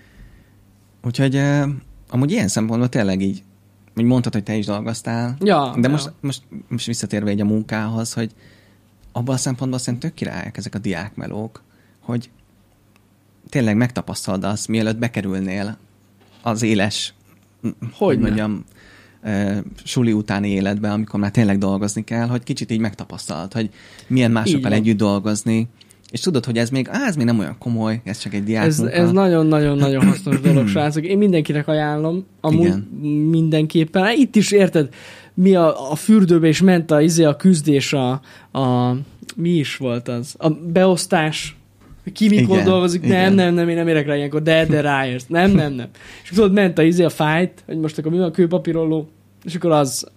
[1.04, 1.64] Úgyhogy uh,
[2.12, 3.44] amúgy ilyen szempontból tényleg így,
[3.94, 5.90] hogy mondtad, hogy te is dolgoztál, Ja, de ja.
[5.90, 8.32] most, most, most visszatérve egy a munkához, hogy
[9.12, 11.64] abban a szempontból szerintem tök királyok ezek a diákmelók,
[12.00, 12.30] hogy
[13.50, 15.78] tényleg megtapasztalod azt, mielőtt bekerülnél
[16.42, 17.14] az éles,
[17.94, 18.66] hogy mondjam,
[19.84, 23.70] suli utáni életbe, amikor már tényleg dolgozni kell, hogy kicsit így megtapasztalod, hogy
[24.08, 25.68] milyen másokkal együtt dolgozni,
[26.12, 28.66] és tudod, hogy ez még, á, ez még nem olyan komoly, ez csak egy diák
[28.66, 31.06] Ez, ez nagyon-nagyon-nagyon hasznos dolog, srácok.
[31.06, 32.80] Én mindenkinek ajánlom, amúgy Igen.
[33.30, 34.04] mindenképpen.
[34.04, 34.90] Hát Itt is érted,
[35.34, 38.22] mi a, a fürdőbe is ment a, izé, a küzdés, a,
[38.60, 38.96] a,
[39.36, 40.36] mi is volt az?
[40.38, 41.56] A beosztás,
[42.14, 43.34] ki mikor Igen, dolgozik, nem, igen.
[43.34, 45.26] nem, nem, én nem érek rá ilyenkor, de, de ráérsz.
[45.28, 45.88] Nem, nem, nem.
[46.24, 49.10] És tudod, ment a izé, a fájt, hogy most akkor mi van a kőpapírolló,
[49.44, 50.08] és akkor az,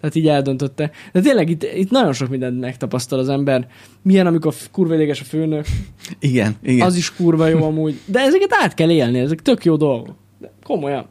[0.00, 0.90] tehát így eldöntötte.
[1.12, 3.68] De tényleg itt, itt nagyon sok mindent megtapasztal az ember.
[4.02, 5.66] Milyen, amikor kurva ideges a főnök,
[6.18, 6.86] Igen, igen.
[6.86, 8.00] az is kurva jó amúgy.
[8.04, 10.14] De ezeket át kell élni, ezek tök jó dolgok.
[10.38, 11.06] De komolyan.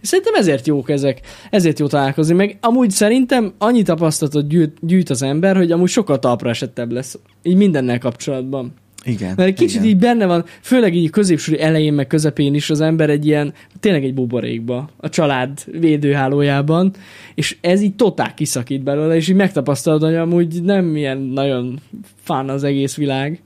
[0.00, 1.20] Szerintem ezért jók ezek,
[1.50, 6.18] ezért jó találkozni, meg amúgy szerintem annyi tapasztalatot gyűjt, gyűjt az ember, hogy amúgy sokkal
[6.18, 8.74] talpra esettebb lesz, így mindennel kapcsolatban.
[9.04, 9.34] Igen.
[9.36, 9.88] Mert egy kicsit igen.
[9.88, 14.04] így benne van, főleg így középsúly elején, meg közepén is az ember egy ilyen, tényleg
[14.04, 16.92] egy buborékba, a család védőhálójában,
[17.34, 21.80] és ez így totál kiszakít belőle, és így megtapasztalod, hogy amúgy nem ilyen nagyon
[22.22, 23.42] fán az egész világ.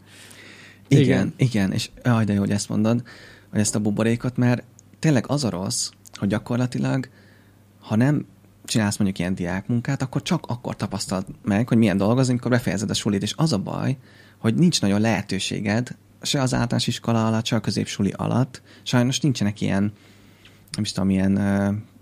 [0.89, 1.33] Igen, Igen.
[1.37, 3.03] igen, és jaj, de jó, hogy ezt mondod,
[3.51, 4.63] hogy ezt a buborékot, mert
[4.99, 7.09] tényleg az a rossz, hogy gyakorlatilag,
[7.81, 8.27] ha nem
[8.65, 12.95] csinálsz mondjuk ilyen diákmunkát, akkor csak akkor tapasztalod meg, hogy milyen dolgozni, amikor befejezed a
[12.95, 13.97] sulit, és az a baj,
[14.45, 15.89] hogy nincs nagyon lehetőséged,
[16.23, 19.93] se az általános iskola alatt, se a középsuli alatt, sajnos nincsenek ilyen,
[20.73, 21.41] nem is tudom, ilyen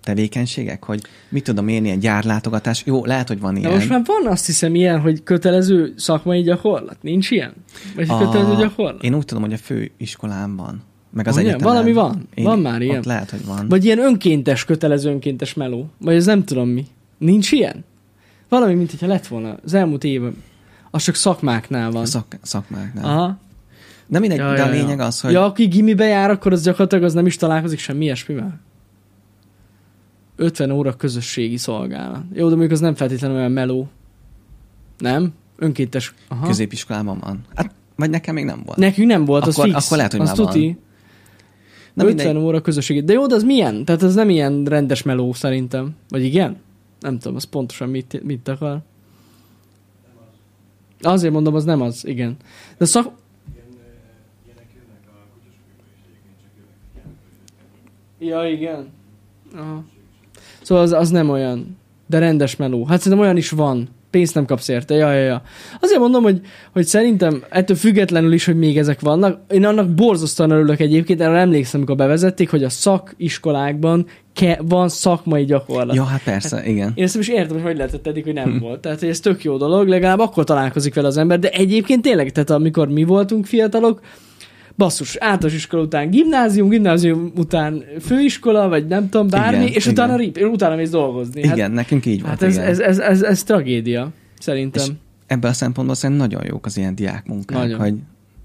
[0.02, 2.82] tevékenységek, hogy mit tudom én, ilyen gyárlátogatás.
[2.86, 3.72] Jó, lehet, hogy van De ilyen.
[3.72, 6.96] most már van azt hiszem ilyen, hogy kötelező szakmai gyakorlat.
[7.02, 7.52] Nincs ilyen?
[7.94, 8.18] Vagy a...
[8.18, 9.02] kötelező gyakorlat?
[9.02, 10.82] Én úgy tudom, hogy a főiskolán van.
[11.10, 11.48] Meg az ilyen?
[11.48, 11.74] egyetemen.
[11.74, 12.28] Valami van.
[12.34, 12.98] Van már ilyen.
[12.98, 13.68] Ott lehet, hogy van.
[13.68, 15.90] Vagy ilyen önkéntes, kötelező önkéntes meló.
[15.98, 16.86] Vagy ez nem tudom mi.
[17.18, 17.84] Nincs ilyen?
[18.48, 20.36] Valami, mint hogyha lett volna az elmúlt évben.
[20.94, 22.06] Az csak szakmáknál van.
[22.06, 23.04] Szak, szakmáknál.
[23.04, 23.38] Aha.
[24.06, 25.04] De mindegy, Ja, de a lényeg ja.
[25.04, 28.60] az, hogy Ja, aki gimibe jár, akkor az gyakorlatilag az nem is találkozik semmi ilyesmivel.
[30.36, 32.22] 50 óra közösségi szolgálat.
[32.32, 33.88] Jó, de mondjuk az nem feltétlenül olyan meló.
[34.98, 35.32] Nem?
[35.56, 36.14] Önkéntes.
[36.28, 36.46] Aha.
[36.46, 37.40] középiskolában van.
[37.54, 38.78] Hát, vagy nekem még nem volt.
[38.78, 39.84] Nekünk nem volt, az Akkor- fix.
[39.84, 40.64] akkor lehet, hogy az már tuti.
[40.66, 40.78] van.
[41.94, 43.02] Na 50 mindegy, óra közösségi.
[43.02, 43.84] De jó, de az milyen?
[43.84, 45.94] Tehát ez nem ilyen rendes meló szerintem.
[46.08, 46.56] Vagy igen?
[47.00, 48.78] Nem tudom, az pontosan mit, mit akar.
[51.02, 52.36] Azért mondom, az nem az, igen.
[52.78, 53.12] De szak...
[58.18, 58.88] Ja, igen.
[59.54, 59.84] Aha.
[60.62, 61.76] Szóval az, az nem olyan.
[62.06, 62.84] De rendes meló.
[62.84, 63.88] Hát szerintem olyan is van.
[64.12, 65.42] Pénzt nem kapsz érte, ja, ja, ja.
[65.80, 66.40] Azért mondom, hogy,
[66.72, 71.38] hogy szerintem ettől függetlenül is, hogy még ezek vannak, én annak borzasztóan örülök egyébként, erre
[71.38, 75.94] emlékszem, amikor bevezették, hogy a szakiskolákban ke- van szakmai gyakorlat.
[75.94, 76.92] Ja, hát persze, hát, igen.
[76.94, 78.58] Én ezt is értem, hogy hogy lehetett eddig, hogy nem hm.
[78.58, 78.80] volt.
[78.80, 82.32] Tehát, hogy ez tök jó dolog, legalább akkor találkozik vele az ember, de egyébként tényleg,
[82.32, 84.00] tehát amikor mi voltunk fiatalok,
[84.82, 89.92] basszus, általános iskola után gimnázium, gimnázium után főiskola, vagy nem tudom, bármi, igen, és igen.
[89.92, 91.46] utána rip, utána mész dolgozni.
[91.46, 92.32] Hát, igen, nekünk így volt.
[92.32, 94.82] Hát ez, ez, ez, ez, ez, tragédia, szerintem.
[94.82, 94.92] És
[95.26, 97.78] ebben a szempontból szerintem nagyon jók az ilyen diákmunkák, nagyon.
[97.78, 97.94] hogy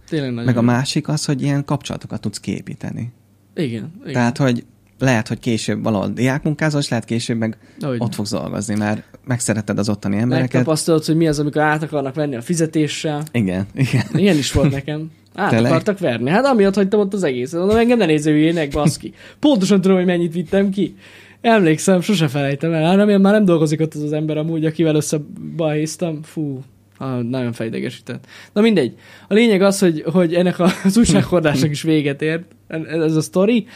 [0.09, 0.61] Tényleg nagyon meg jó.
[0.61, 3.11] a másik az, hogy ilyen kapcsolatokat tudsz képíteni.
[3.55, 4.13] Igen, igen.
[4.13, 4.65] Tehát, hogy
[4.99, 8.01] lehet, hogy később valahol diákmunkázol, és lehet később meg Olyan.
[8.01, 10.53] ott fogsz dolgozni, mert megszereted az ottani embereket.
[10.53, 13.23] Megtapasztalod, hogy mi az, amikor át akarnak venni a fizetéssel.
[13.31, 14.05] Igen, igen.
[14.13, 15.11] Ilyen is volt nekem.
[15.37, 15.67] Át Tele?
[15.67, 16.29] akartak verni.
[16.29, 17.59] Hát amiatt hagytam ott az egészet.
[17.59, 19.13] Mondom, engem ne néző hülyének, baszki.
[19.39, 20.95] Pontosan tudom, hogy mennyit vittem ki.
[21.41, 22.83] Emlékszem, sose felejtem el.
[22.85, 26.23] Hát remélem már nem dolgozik ott az az ember amúgy, akivel összebahéztam.
[26.23, 26.61] Fú,
[26.99, 28.25] Ah, nagyon fejdegesített.
[28.53, 28.95] Na mindegy.
[29.27, 32.43] A lényeg az, hogy, hogy ennek az újsághordásnak is véget ért,
[32.87, 33.67] ez a sztori.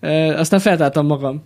[0.00, 1.42] E, aztán feltáltam magam,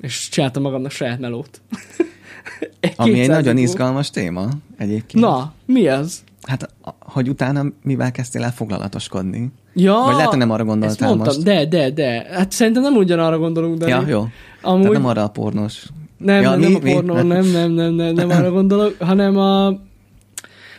[0.00, 1.60] és csináltam magamnak saját melót.
[2.96, 5.24] Ami egy nagyon izgalmas téma egyébként.
[5.24, 6.22] Na, mi az?
[6.48, 9.52] Hát, hogy utána mivel kezdtél el foglalatoskodni?
[9.74, 11.46] Ja, Vagy lehet, hogy nem arra gondoltál mondtam, most?
[11.46, 12.26] De, de, de.
[12.30, 13.88] Hát szerintem nem ugyanarra gondolunk, de...
[13.88, 14.26] Ja, jó.
[14.62, 14.80] Amúgy...
[14.80, 15.86] Tehát nem arra a pornós.
[16.16, 17.22] Nem, ja, nem, mi, nem a pornó, mi?
[17.22, 19.80] nem, nem, nem, nem, nem arra gondolok, hanem a...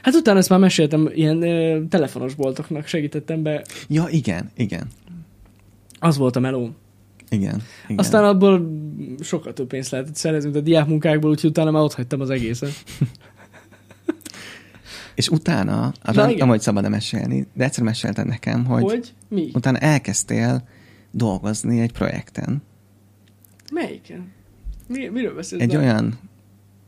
[0.02, 3.64] Hát utána ezt már meséltem, ilyen ö, telefonos boltoknak segítettem be.
[3.88, 4.88] Ja, igen, igen.
[6.00, 6.70] Az volt a meló.
[7.30, 7.98] Igen, igen.
[7.98, 8.70] Aztán abból
[9.20, 12.72] sokkal több pénzt lehetett szerezni, mint a diákmunkákból, úgyhogy utána már ott hagytam az egészet.
[15.20, 19.14] És utána, arra nem, nem hogy szabad mesélni, de egyszer mesélted nekem, hogy, hogy?
[19.28, 19.50] Mi?
[19.54, 20.64] utána elkezdtél
[21.12, 22.62] dolgozni egy projekten.
[23.74, 24.32] Melyiken?
[24.88, 25.62] Mi, miről beszélsz?
[25.62, 26.20] Egy olyan,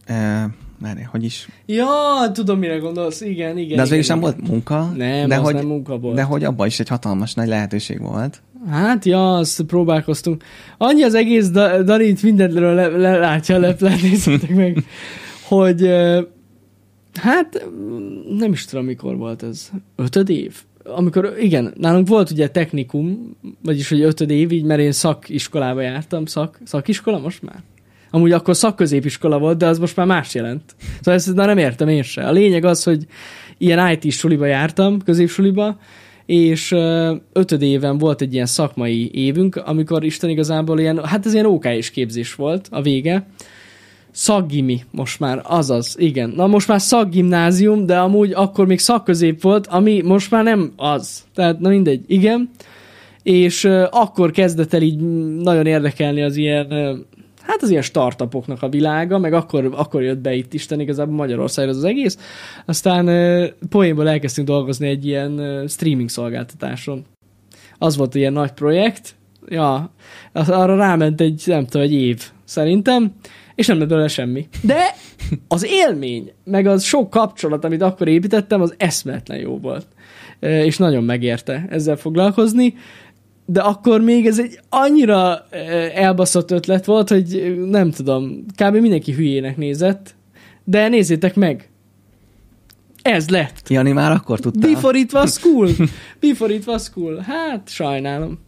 [0.06, 1.48] e, már, hogy is?
[1.66, 1.88] Ja,
[2.34, 3.76] tudom, mire gondolsz, igen, igen.
[3.76, 4.92] De az végül nem volt munka.
[4.96, 6.16] Nem, de az hogy, nem munka volt.
[6.16, 8.42] De hogy abban is egy hatalmas nagy lehetőség volt.
[8.70, 10.44] Hát, ja, azt próbálkoztunk.
[10.78, 14.84] Annyi az egész, da- Danit mindenről le- lelátja, le- nézzétek meg,
[15.48, 15.90] hogy
[17.14, 17.68] Hát
[18.38, 19.70] nem is tudom, mikor volt ez.
[19.96, 20.56] Ötöd év?
[20.84, 26.26] Amikor, igen, nálunk volt ugye technikum, vagyis hogy ötöd év, így, mert én szakiskolába jártam,
[26.26, 27.64] szak, szakiskola most már?
[28.10, 30.76] Amúgy akkor szakközépiskola volt, de az most már más jelent.
[30.98, 32.28] Szóval ezt már nem értem én se.
[32.28, 33.06] A lényeg az, hogy
[33.58, 35.80] ilyen IT suliba jártam, középsuliba,
[36.26, 36.72] és
[37.34, 41.66] ötöd éven volt egy ilyen szakmai évünk, amikor Isten igazából ilyen, hát ez ilyen OK
[41.94, 43.28] képzés volt a vége,
[44.12, 46.34] Szaggimi most már, azaz, igen.
[46.36, 51.24] Na most már szaggimnázium, de amúgy akkor még szakközép volt, ami most már nem az.
[51.36, 52.50] Tehát, na mindegy, igen.
[53.24, 55.00] És uh, akkor kezdett el így
[55.38, 56.98] nagyon érdekelni az ilyen, uh,
[57.42, 61.72] hát az ilyen startupoknak a világa, meg akkor, akkor jött be itt Isten igazából Magyarországra
[61.72, 62.18] az egész.
[62.66, 67.06] Aztán uh, poénból elkezdtünk dolgozni egy ilyen uh, streaming szolgáltatáson.
[67.78, 69.16] Az volt ilyen nagy projekt,
[69.48, 69.92] ja,
[70.34, 73.14] arra ráment egy, nem tudom, egy év szerintem,
[73.62, 74.48] és nem lett belőle semmi.
[74.62, 74.96] De
[75.48, 79.88] az élmény, meg az sok kapcsolat, amit akkor építettem, az eszmetlen jó volt.
[80.40, 82.76] És nagyon megérte ezzel foglalkozni,
[83.46, 85.48] de akkor még ez egy annyira
[85.94, 88.76] elbaszott ötlet volt, hogy nem tudom, kb.
[88.76, 90.16] mindenki hülyének nézett,
[90.64, 91.70] de nézzétek meg,
[93.02, 93.70] ez lett.
[93.70, 94.68] Jani már akkor tudta.
[94.68, 95.70] Before it was cool.
[96.22, 97.18] Before it was cool.
[97.28, 98.40] Hát, sajnálom.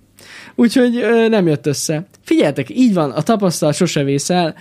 [0.55, 2.05] Úgyhogy nem jött össze.
[2.21, 4.55] Figyeljetek, így van, a tapasztalat sose vészel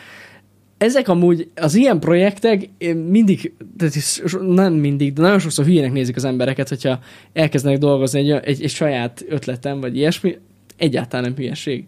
[0.83, 2.69] ezek amúgy, az ilyen projektek
[3.09, 3.95] mindig, tehát
[4.41, 6.99] nem mindig, de nagyon sokszor hülyének nézik az embereket, hogyha
[7.33, 10.39] elkezdenek dolgozni egy, egy, egy saját ötletem, vagy ilyesmi,
[10.77, 11.85] egyáltalán nem hülyeség.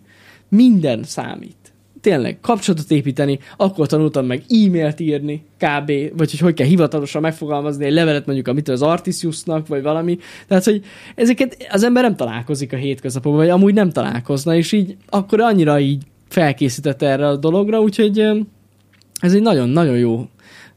[0.49, 1.57] Minden számít.
[2.01, 5.87] Tényleg, kapcsolatot építeni, akkor tanultam meg e-mailt írni, kb.
[6.17, 10.19] Vagy hogy hogy kell hivatalosan megfogalmazni egy levelet mondjuk amitől az Artisiusnak, vagy valami.
[10.49, 10.85] Tehát, hogy
[11.15, 15.81] ezeket az ember nem találkozik a hétköznapokban, vagy amúgy nem találkozna, és így akkor annyira
[15.81, 18.47] így felkészített erre a dologra, úgyhogy
[19.25, 20.29] ez egy nagyon-nagyon jó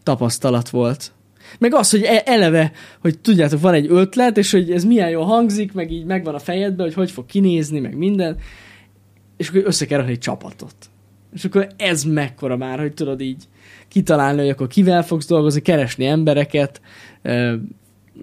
[0.03, 1.11] tapasztalat volt.
[1.59, 2.71] Meg az, hogy e- eleve,
[3.01, 6.39] hogy tudjátok, van egy ötlet, és hogy ez milyen jól hangzik, meg így megvan a
[6.39, 8.37] fejedben, hogy hogy fog kinézni, meg minden,
[9.37, 10.75] és akkor össze kell egy csapatot.
[11.33, 13.43] És akkor ez mekkora már, hogy tudod így
[13.87, 16.81] kitalálni, hogy akkor kivel fogsz dolgozni, keresni embereket,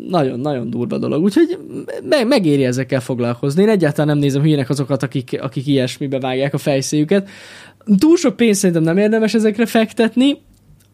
[0.08, 1.22] nagyon-nagyon durva dolog.
[1.22, 1.58] Úgyhogy
[2.08, 3.62] me- megéri ezekkel foglalkozni.
[3.62, 7.28] Én egyáltalán nem nézem hülyének azokat, akik, akik ilyesmibe vágják a fejszéjüket.
[7.98, 10.38] Túl sok pénzt szerintem nem érdemes ezekre fektetni,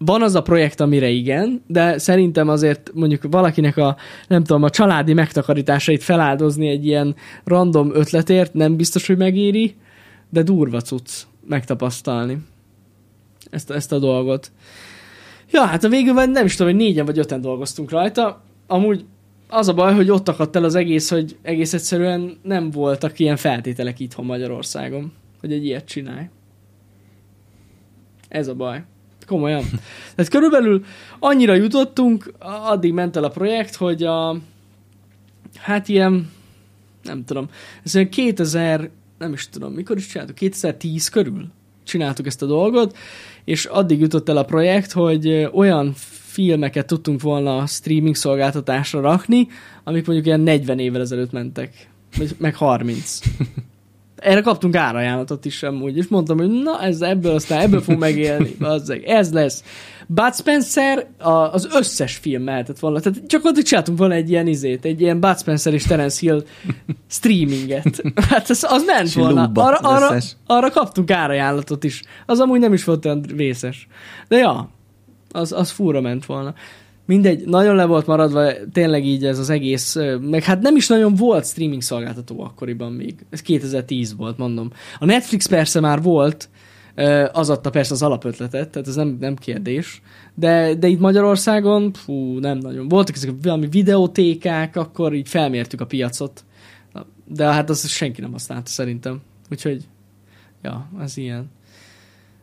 [0.05, 3.97] van az a projekt, amire igen, de szerintem azért mondjuk valakinek a,
[4.29, 7.15] nem tudom, a családi megtakarításait feláldozni egy ilyen
[7.45, 9.75] random ötletért nem biztos, hogy megéri,
[10.31, 11.11] de durva cucc
[11.47, 12.39] megtapasztalni
[13.51, 14.53] ezt, ezt a dolgot.
[15.51, 18.43] Ja, hát a végül már nem is tudom, hogy négyen vagy öten dolgoztunk rajta.
[18.67, 19.05] Amúgy
[19.49, 23.37] az a baj, hogy ott akadt el az egész, hogy egész egyszerűen nem voltak ilyen
[23.37, 26.29] feltételek itthon Magyarországon, hogy egy ilyet csinálj.
[28.31, 28.83] Ez a baj.
[29.27, 29.65] Komolyan.
[30.15, 30.85] Tehát körülbelül
[31.19, 34.37] annyira jutottunk, addig ment el a projekt, hogy a,
[35.57, 36.31] hát ilyen,
[37.03, 37.49] nem tudom,
[37.85, 41.47] ez olyan 2000, nem is tudom, mikor is csináltuk, 2010 körül
[41.85, 42.97] csináltuk ezt a dolgot,
[43.45, 45.93] és addig jutott el a projekt, hogy olyan
[46.31, 49.49] filmeket tudtunk volna a streaming szolgáltatásra rakni,
[49.85, 51.89] amik mondjuk ilyen 40 évvel ezelőtt mentek,
[52.39, 53.19] meg 30
[54.21, 58.57] erre kaptunk árajánlatot is amúgy, és mondtam, hogy na, ez ebből aztán ebből fog megélni,
[58.77, 59.65] azzeg, ez lesz.
[60.07, 64.47] Bud Spencer a, az összes film mehetett volna, tehát csak ott csináltunk volna egy ilyen
[64.47, 66.45] izét, egy ilyen Bud Spencer és Terence Hill
[67.09, 68.03] streaminget.
[68.31, 69.51] Hát az, az ment volna.
[69.55, 70.17] Arra, arra,
[70.47, 72.03] arra kaptunk árajánlatot is.
[72.27, 73.89] Az amúgy nem is volt olyan vészes.
[74.29, 74.71] De ja,
[75.33, 76.55] az, az fúra ment volna
[77.11, 81.15] mindegy, nagyon le volt maradva tényleg így ez az egész, meg hát nem is nagyon
[81.15, 83.15] volt streaming szolgáltató akkoriban még.
[83.31, 84.71] Ez 2010 volt, mondom.
[84.99, 86.49] A Netflix persze már volt,
[87.33, 90.03] az adta persze az alapötletet, tehát ez nem, nem kérdés,
[90.35, 92.89] de, de itt Magyarországon, fú, nem nagyon.
[92.89, 96.45] Voltak ezek valami videótékák, akkor így felmértük a piacot,
[97.25, 99.21] de hát azt senki nem használta szerintem.
[99.51, 99.85] Úgyhogy,
[100.63, 101.51] ja, az ilyen.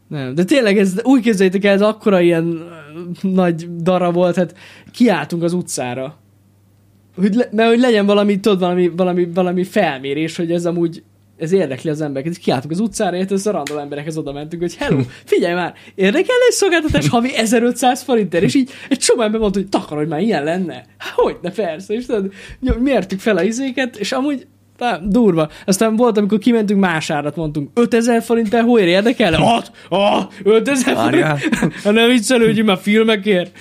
[0.08, 2.64] Nem, de tényleg ez, úgy képzeljétek el, ez akkora ilyen
[3.22, 4.56] nagy dara volt, hát
[4.92, 6.18] kiálltunk az utcára.
[7.16, 11.04] Hogy le, mert hogy legyen valami, tudod, valami, valami, valami felmérés, hogy ez amúgy
[11.38, 14.76] ez érdekli az embereket, és kiálltunk az utcára, érted, a random emberekhez oda mentünk, hogy
[14.76, 19.60] hello, figyelj már, érdekel egy szolgáltatás havi 1500 forintért, és így egy csomó ember mondta,
[19.60, 20.86] hogy takar, hogy már ilyen lenne.
[21.16, 22.34] Hogy ne persze, és tudod,
[22.80, 24.48] mértük fel a izéket, és amúgy
[24.78, 25.50] Tá, durva.
[25.66, 29.34] Aztán volt, amikor kimentünk más árat, mondtunk, 5000 forint el, hol érdekel?
[29.34, 29.72] Hat!
[29.90, 31.26] Ah, 5000 forint!
[31.84, 33.58] Ha nem viccelődjünk már filmekért.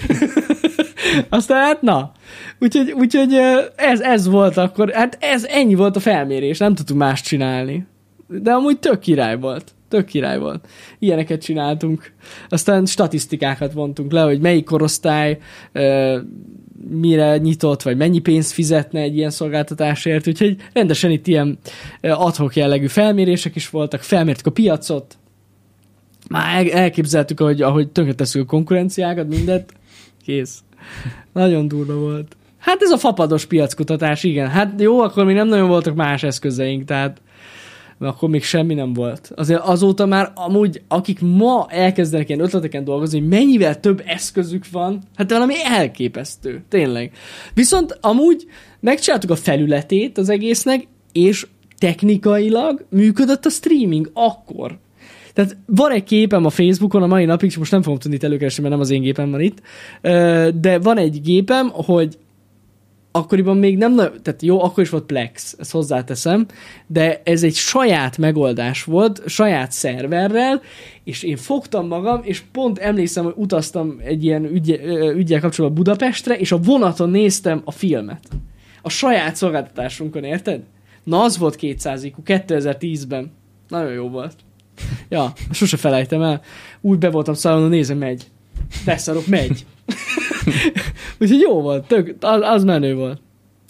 [1.28, 2.12] Aztán hát na.
[2.58, 3.34] Úgyhogy, úgyhogy
[3.76, 7.86] ez, ez volt akkor, hát ez ennyi volt a felmérés, nem tudtunk más csinálni.
[8.28, 9.74] De amúgy tök király volt.
[9.88, 10.68] Tök király volt.
[10.98, 12.12] Ilyeneket csináltunk.
[12.48, 15.38] Aztán statisztikákat vontunk le, hogy melyik korosztály
[16.90, 21.58] mire nyitott, vagy mennyi pénzt fizetne egy ilyen szolgáltatásért, úgyhogy rendesen itt ilyen
[22.00, 25.18] adhok jellegű felmérések is voltak, felmértük a piacot,
[26.28, 29.72] már elképzeltük, ahogy, ahogy tönkreteszünk a konkurenciákat, mindet,
[30.24, 30.60] kész.
[31.32, 32.36] Nagyon durva volt.
[32.58, 34.48] Hát ez a fapados piackutatás, igen.
[34.48, 37.20] Hát jó, akkor még nem nagyon voltak más eszközeink, tehát
[37.98, 39.32] mert akkor még semmi nem volt.
[39.34, 45.02] Azért azóta már amúgy, akik ma elkezdenek ilyen ötleteken dolgozni, hogy mennyivel több eszközük van,
[45.16, 47.12] hát valami elképesztő, tényleg.
[47.54, 48.46] Viszont amúgy
[48.80, 51.46] megcsináltuk a felületét az egésznek, és
[51.78, 54.78] technikailag működött a streaming akkor.
[55.32, 58.62] Tehát van egy képem a Facebookon a mai napig, és most nem fogom tudni előkeresni,
[58.62, 59.60] mert nem az én gépem van itt,
[60.60, 62.18] de van egy gépem, hogy
[63.16, 66.46] akkoriban még nem tehát jó, akkor is volt Plex, ezt hozzáteszem,
[66.86, 70.62] de ez egy saját megoldás volt, saját szerverrel,
[71.04, 74.80] és én fogtam magam, és pont emlékszem, hogy utaztam egy ilyen ügy,
[75.16, 78.28] ügyel kapcsolatban Budapestre, és a vonaton néztem a filmet.
[78.82, 80.62] A saját szolgáltatásunkon, érted?
[81.04, 83.32] Na, az volt 200 IQ, 2010-ben.
[83.68, 84.34] Nagyon jó volt.
[85.08, 86.40] Ja, sose felejtem el.
[86.80, 88.26] Úgy be voltam szalon, nézem, megy.
[88.84, 89.66] Beszarok, megy.
[91.20, 93.20] Úgyhogy jó volt, tök, az, az menő volt.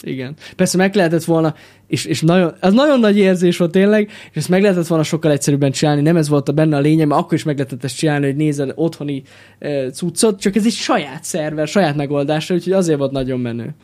[0.03, 0.35] Igen.
[0.55, 1.55] Persze meg lehetett volna,
[1.87, 5.31] és, és nagyon, az nagyon nagy érzés volt tényleg, és ezt meg lehetett volna sokkal
[5.31, 7.97] egyszerűbben csinálni, nem ez volt a benne a lényeg, mert akkor is meg lehetett ezt
[7.97, 9.23] csinálni, hogy nézel otthoni
[9.59, 13.75] e, cuccot, csak ez egy saját szerver, saját megoldásra, úgyhogy azért volt nagyon menő.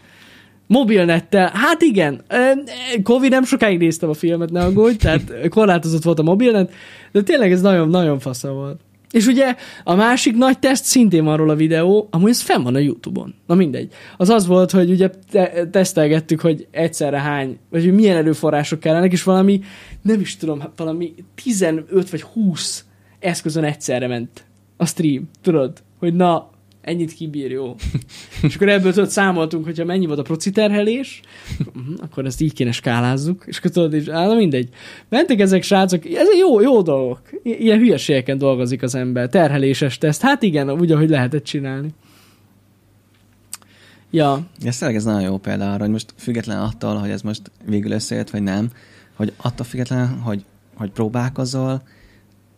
[0.67, 2.21] Mobilnettel, hát igen,
[3.03, 6.71] Covid nem sokáig néztem a filmet, ne aggódj, tehát korlátozott volt a mobilnet,
[7.11, 8.79] de tényleg ez nagyon-nagyon fasza volt.
[9.14, 12.76] És ugye a másik nagy teszt szintén van róla a videó, amúgy ez fenn van
[12.76, 13.34] a Youtube-on.
[13.47, 13.93] Na mindegy.
[14.18, 19.11] Az az volt, hogy ugye te- tesztelgettük, hogy egyszerre hány, vagy hogy milyen erőforrások kellenek,
[19.11, 19.61] és valami,
[20.01, 22.86] nem is tudom, valami 15 vagy 20
[23.20, 24.45] eszközön egyszerre ment
[24.78, 25.74] a stream, tudod?
[25.99, 26.49] Hogy na,
[26.84, 27.75] ennyit kibír, jó.
[28.47, 31.21] és akkor ebből tudod, számoltunk, hogyha mennyi volt a proci terhelés,
[31.59, 34.69] uh-huh, akkor ezt így kéne skálázzuk, és akkor tudod, és áll, mindegy.
[35.09, 37.21] Mentek ezek srácok, ez jó, jó dolgok.
[37.43, 39.29] Ilyen hülyeségeken dolgozik az ember.
[39.29, 40.21] Terheléses teszt.
[40.21, 41.93] Hát igen, úgy, ahogy lehetett csinálni.
[44.11, 44.47] Ja.
[44.63, 47.91] Ez tényleg ez nagyon jó példa arra, hogy most független attól, hogy ez most végül
[47.91, 48.71] összejött, vagy nem,
[49.13, 51.81] hogy attól független, hogy, hogy próbálkozol,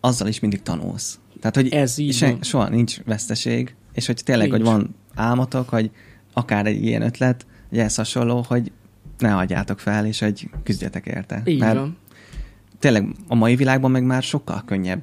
[0.00, 1.18] azzal is mindig tanulsz.
[1.40, 4.62] Tehát, hogy ez így se, soha nincs veszteség, és hogy tényleg, Nincs.
[4.62, 5.90] hogy van álmotok, hogy
[6.32, 8.72] akár egy ilyen ötlet, egy ehhez hasonló, hogy
[9.18, 11.42] ne adjátok fel, és hogy küzdjetek érte.
[11.44, 11.96] Így Mert van.
[12.78, 15.02] Tényleg a mai világban meg már sokkal könnyebb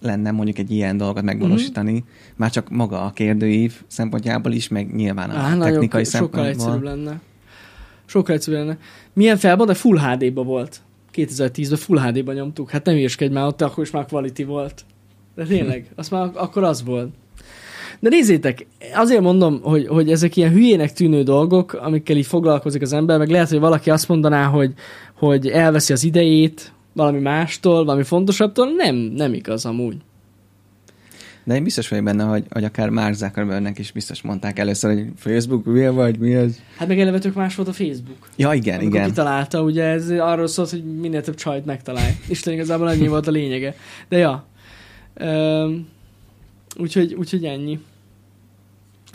[0.00, 2.02] lenne mondjuk egy ilyen dolgot megvalósítani, Mhm.
[2.36, 6.58] már csak maga a kérdőív szempontjából is, meg nyilván a Á, nagyon, technikai sokkal egyszerűbb
[6.72, 6.90] szempontból.
[7.04, 7.20] lenne.
[8.04, 8.78] Sokkal egyszerűbb lenne.
[9.12, 9.78] Milyen felbontás?
[9.78, 10.80] Full HD-ba volt.
[11.12, 12.70] 2010-ben Full HD-ba nyomtuk.
[12.70, 14.84] Hát nem hülyeskedj már, ott akkor is már quality volt.
[15.34, 17.14] De tényleg, az már akkor az volt.
[18.00, 22.92] De nézzétek, azért mondom, hogy, hogy ezek ilyen hülyének tűnő dolgok, amikkel így foglalkozik az
[22.92, 24.72] ember, meg lehet, hogy valaki azt mondaná, hogy,
[25.14, 28.68] hogy elveszi az idejét valami mástól, valami fontosabbtól.
[28.76, 29.96] Nem, nem igaz amúgy.
[31.44, 35.06] De én biztos vagyok benne, hogy, hogy akár Mark Zuckerbergnek is biztos mondták először, hogy
[35.16, 36.58] Facebook hülye vagy, mi ez?
[36.76, 38.28] Hát meg eleve tök más volt a Facebook.
[38.36, 39.08] Ja, igen, Amikor igen.
[39.08, 42.12] kitalálta, ugye ez arról szólt, hogy minél több csajt megtalálj.
[42.28, 43.74] Isten igazából ennyi volt a lényege.
[44.08, 44.46] De ja.
[45.20, 45.86] Üm,
[46.78, 47.80] úgyhogy, úgyhogy ennyi.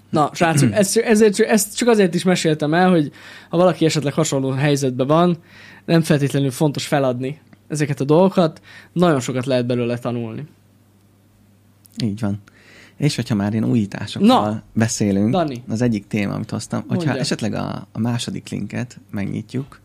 [0.09, 3.11] Na, srácok, ezt, ezért, ezt csak azért is meséltem el, hogy
[3.49, 5.37] ha valaki esetleg hasonló helyzetben van,
[5.85, 8.61] nem feltétlenül fontos feladni ezeket a dolgokat,
[8.91, 10.45] nagyon sokat lehet belőle tanulni.
[12.03, 12.41] Így van.
[12.97, 15.63] És hogyha már ilyen újításokkal Na, beszélünk, Dani.
[15.67, 17.21] az egyik téma, amit hoztam, hogyha Mondja.
[17.21, 19.79] esetleg a, a második linket megnyitjuk,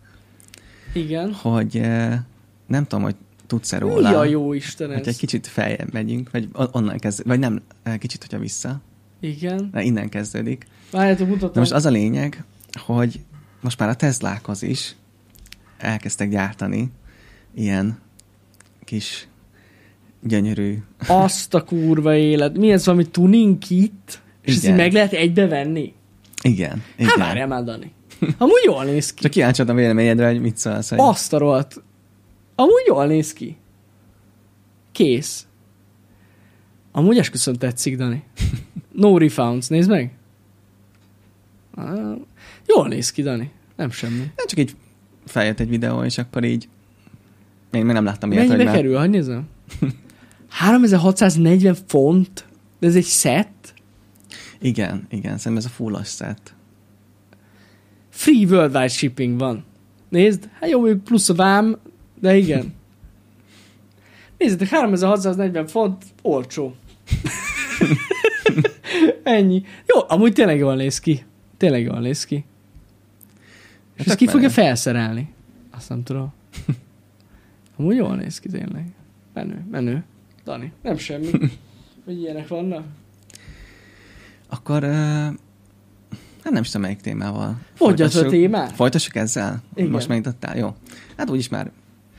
[0.93, 1.33] Igen.
[1.33, 2.19] hogy eh,
[2.67, 3.15] nem tudom, hogy
[3.49, 5.07] tudsz-e Mi róla, a jó Isten ez?
[5.07, 8.81] egy kicsit feljebb megyünk, vagy on- onnan kezd, vagy nem, eh, kicsit, hogyha vissza,
[9.21, 9.69] Igen.
[9.73, 10.67] de innen kezdődik.
[10.91, 11.53] Várjátok, mutatom.
[11.53, 12.45] De most az a lényeg,
[12.81, 13.21] hogy
[13.61, 14.97] most már a Teslákhoz is
[15.79, 16.91] elkezdtek gyártani
[17.55, 17.99] ilyen
[18.85, 19.29] kis
[20.23, 22.57] gyönyörű Azt a kurva élet.
[22.57, 24.23] Mi ez valami tuning kit?
[24.43, 24.77] És ezt így Igen.
[24.77, 25.93] meg lehet egybe venni?
[26.43, 26.83] Igen.
[26.97, 27.09] igen.
[27.09, 27.93] Hát várjál már, Dani.
[28.39, 29.23] Amúgy jól néz ki.
[29.23, 30.89] Csak kíváncsi a véleményedre, hogy mit szólsz.
[30.89, 30.99] Hogy...
[31.03, 31.83] Azt a rohadt.
[32.61, 33.57] Amúgy jól néz ki.
[34.93, 35.47] Kész.
[36.93, 38.23] Amúgy esküszöm tetszik, Dani.
[38.93, 40.13] No refounds, nézd meg.
[42.67, 43.51] Jól néz ki, Dani.
[43.77, 44.19] Nem semmi.
[44.19, 44.77] Nem csak így
[45.25, 46.69] feljött egy videó, és akkor így
[47.71, 48.97] én még nem láttam ilyet, Mennyibe kerül?
[48.97, 49.49] Hagyj nézem.
[50.49, 52.47] 3640 font?
[52.79, 53.75] De ez egy set?
[54.61, 56.55] Igen, igen, szerintem ez a full set.
[58.09, 59.65] Free worldwide shipping van.
[60.09, 61.79] Nézd, hát jó, plusz a vám,
[62.21, 62.75] de igen.
[64.39, 66.75] Nézzétek, 3640 font, olcsó.
[69.23, 69.63] Ennyi.
[69.87, 71.25] Jó, amúgy tényleg jól néz ki.
[71.57, 72.35] Tényleg jól néz ki.
[72.35, 72.45] És
[73.97, 75.33] Hát ezt ki fogja felszerelni?
[75.71, 76.33] Azt nem tudom.
[77.77, 78.93] Amúgy jól néz ki tényleg.
[79.35, 80.05] Menő, menő.
[80.45, 81.31] Dani, nem semmi.
[82.05, 82.85] Hogy ilyenek vannak.
[84.49, 84.91] Akkor uh,
[86.43, 87.59] hát nem is tudom, melyik témával.
[87.79, 88.73] Mondjad a témát.
[88.73, 89.63] Folytassuk ezzel?
[89.75, 89.91] Igen.
[89.91, 90.57] Most megnyitottál?
[90.57, 90.75] Jó.
[91.17, 91.71] Hát úgyis már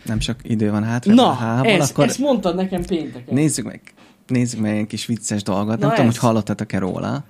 [0.06, 1.14] nem sok idő van hátra.
[1.14, 3.34] Na, a hával, ez, akkor ezt mondtad nekem pénteken.
[3.34, 3.82] nézzük meg,
[4.28, 5.80] nézzük meg egy kis vicces dolgot.
[5.80, 6.18] Na nem tudom, ez.
[6.18, 7.24] hogy hallottatok-e róla,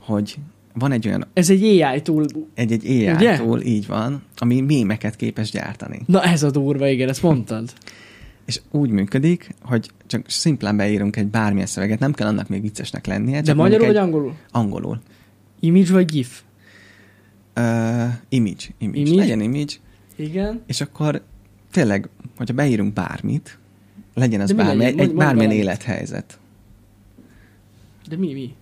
[0.00, 0.36] hogy
[0.74, 2.24] van egy olyan, Ez egy AI túl.
[2.54, 3.36] egy-egy AI Ugye?
[3.36, 6.00] túl, így van, ami mémeket képes gyártani.
[6.06, 7.72] Na ez a durva, igen, ezt mondtad.
[8.46, 13.06] És úgy működik, hogy csak szimplán beírunk egy bármilyen szöveget, nem kell annak még viccesnek
[13.06, 13.40] lennie.
[13.40, 14.28] De magyarul vagy angolul?
[14.30, 14.36] egy...
[14.50, 15.00] Angolul.
[15.60, 16.42] Image vagy GIF?
[17.56, 18.64] Uh, image, image.
[18.78, 18.98] Image?
[18.98, 19.14] image.
[19.14, 19.72] Legyen image,
[20.16, 20.62] Igen.
[20.66, 21.22] és akkor
[21.72, 23.58] tényleg, hogyha beírunk bármit,
[24.14, 24.90] legyen az De mi bármi, legyen?
[24.92, 25.64] egy, mondj bármilyen valamit.
[25.64, 26.38] élethelyzet.
[28.08, 28.54] De mi, mi?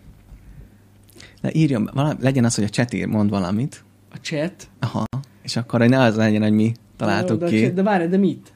[1.40, 4.68] De írjon, vala, legyen az, hogy a chat ír, mond valamit, A chat?
[4.78, 5.04] aha,
[5.42, 7.60] és akkor hogy ne az legyen, hogy mi találtuk de, ki.
[7.60, 8.52] chat- De várj, de mit?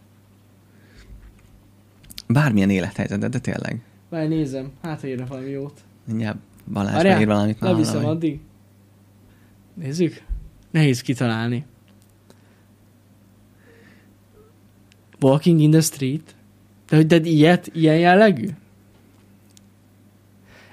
[2.29, 3.81] Bármilyen élethelyzet, de, de tényleg.
[4.09, 4.71] Várj, nézem.
[4.83, 5.81] Hát, ha írna valami jót.
[6.07, 6.37] Mindjárt
[6.73, 8.17] Balázs Várjál, beír valamit Leviszem valahogy.
[8.17, 8.41] addig.
[9.75, 10.23] Nézzük.
[10.71, 11.65] Nehéz kitalálni.
[15.25, 16.35] Walking in the street?
[16.89, 18.49] De hogy de ilyet, ilyen jellegű?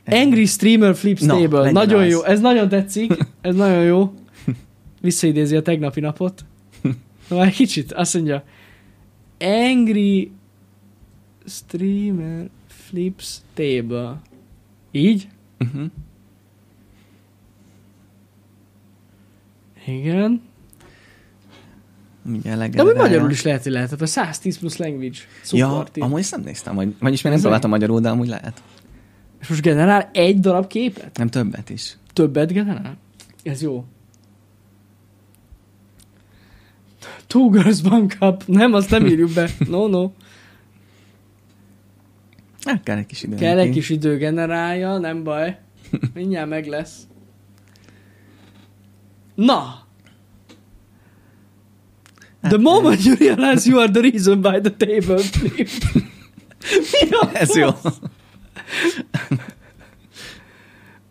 [0.06, 1.58] Angry Streamer Flips Na, Table.
[1.60, 2.10] legyen Nagyon az.
[2.10, 2.24] jó.
[2.24, 3.14] Ez nagyon tetszik.
[3.42, 4.14] Ez nagyon jó.
[5.02, 6.46] Visszaidézi a tegnapi napot.
[7.30, 7.92] Na már kicsit.
[7.94, 8.44] Azt mondja.
[9.40, 10.32] Angry
[11.46, 14.22] Streamer Flips Table.
[14.92, 15.28] Így?
[15.60, 15.86] Uh-huh.
[19.88, 20.42] Igen.
[22.24, 23.02] Mindjárt De legenerálja.
[23.02, 23.88] magyarul is lehet, hogy lehet.
[23.88, 25.18] Tehát a 110 plusz language
[25.52, 25.98] Ja, support.
[25.98, 28.62] amúgy ezt nem néztem, hogy, vagyis még nem próbáltam magyarul, de amúgy lehet.
[29.42, 31.18] És most generál egy darab képet?
[31.18, 31.98] Nem többet is.
[32.14, 32.98] Többet generál?
[33.44, 33.86] Ez jó.
[37.28, 38.44] Two Girls One Cup.
[38.48, 39.50] Nem, azt nem írjuk be.
[39.70, 40.12] No, no.
[42.64, 43.36] Hát kell egy kis idő.
[43.36, 45.58] Kell egy kis idő generálja, nem baj.
[46.14, 47.08] Mindjárt meg lesz.
[49.36, 49.86] Na!
[52.42, 55.24] The Hát, moment you realize you are the reason by the table.
[56.92, 57.70] Mi a Ez jó.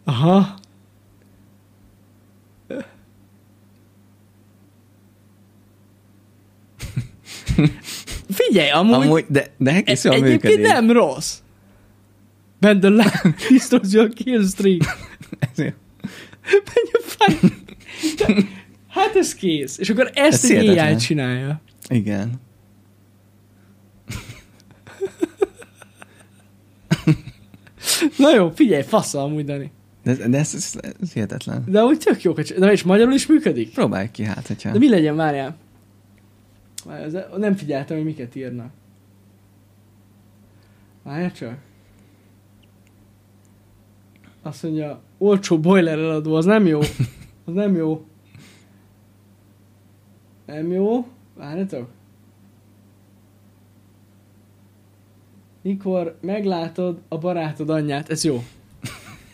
[0.04, 0.58] Aha.
[8.32, 11.34] Figyelj, amúgy, Amúgy, de, de egész jól egyébként nem rossz.
[12.58, 14.82] Bend the line, destroys your kill streak.
[15.50, 15.64] Ez jó.
[16.44, 17.38] Menj a fáj.
[18.90, 19.78] Hát ez kész.
[19.78, 20.98] És akkor ezt Ez egy AI hihetetlen.
[20.98, 21.60] csinálja.
[21.88, 22.32] Igen.
[28.18, 29.70] Na jó, figyelj, fasz amúgy, Dani.
[30.04, 31.64] De, de ez, ez, ez hihetetlen.
[31.66, 32.54] De úgy tök jó, hogy...
[32.58, 33.72] De és magyarul is működik?
[33.72, 34.70] Próbálj ki hát, hogyha...
[34.72, 35.56] De mi legyen, várjál?
[36.84, 38.70] Várjál, Nem figyeltem, hogy miket írnak.
[41.02, 41.56] Várjál csak.
[44.42, 46.80] Azt mondja, olcsó boiler eladó, az nem jó.
[47.44, 48.04] Az nem jó.
[50.50, 51.06] Nem jó.
[51.36, 51.88] Várjatok.
[55.62, 58.44] Mikor meglátod a barátod anyját, ez jó.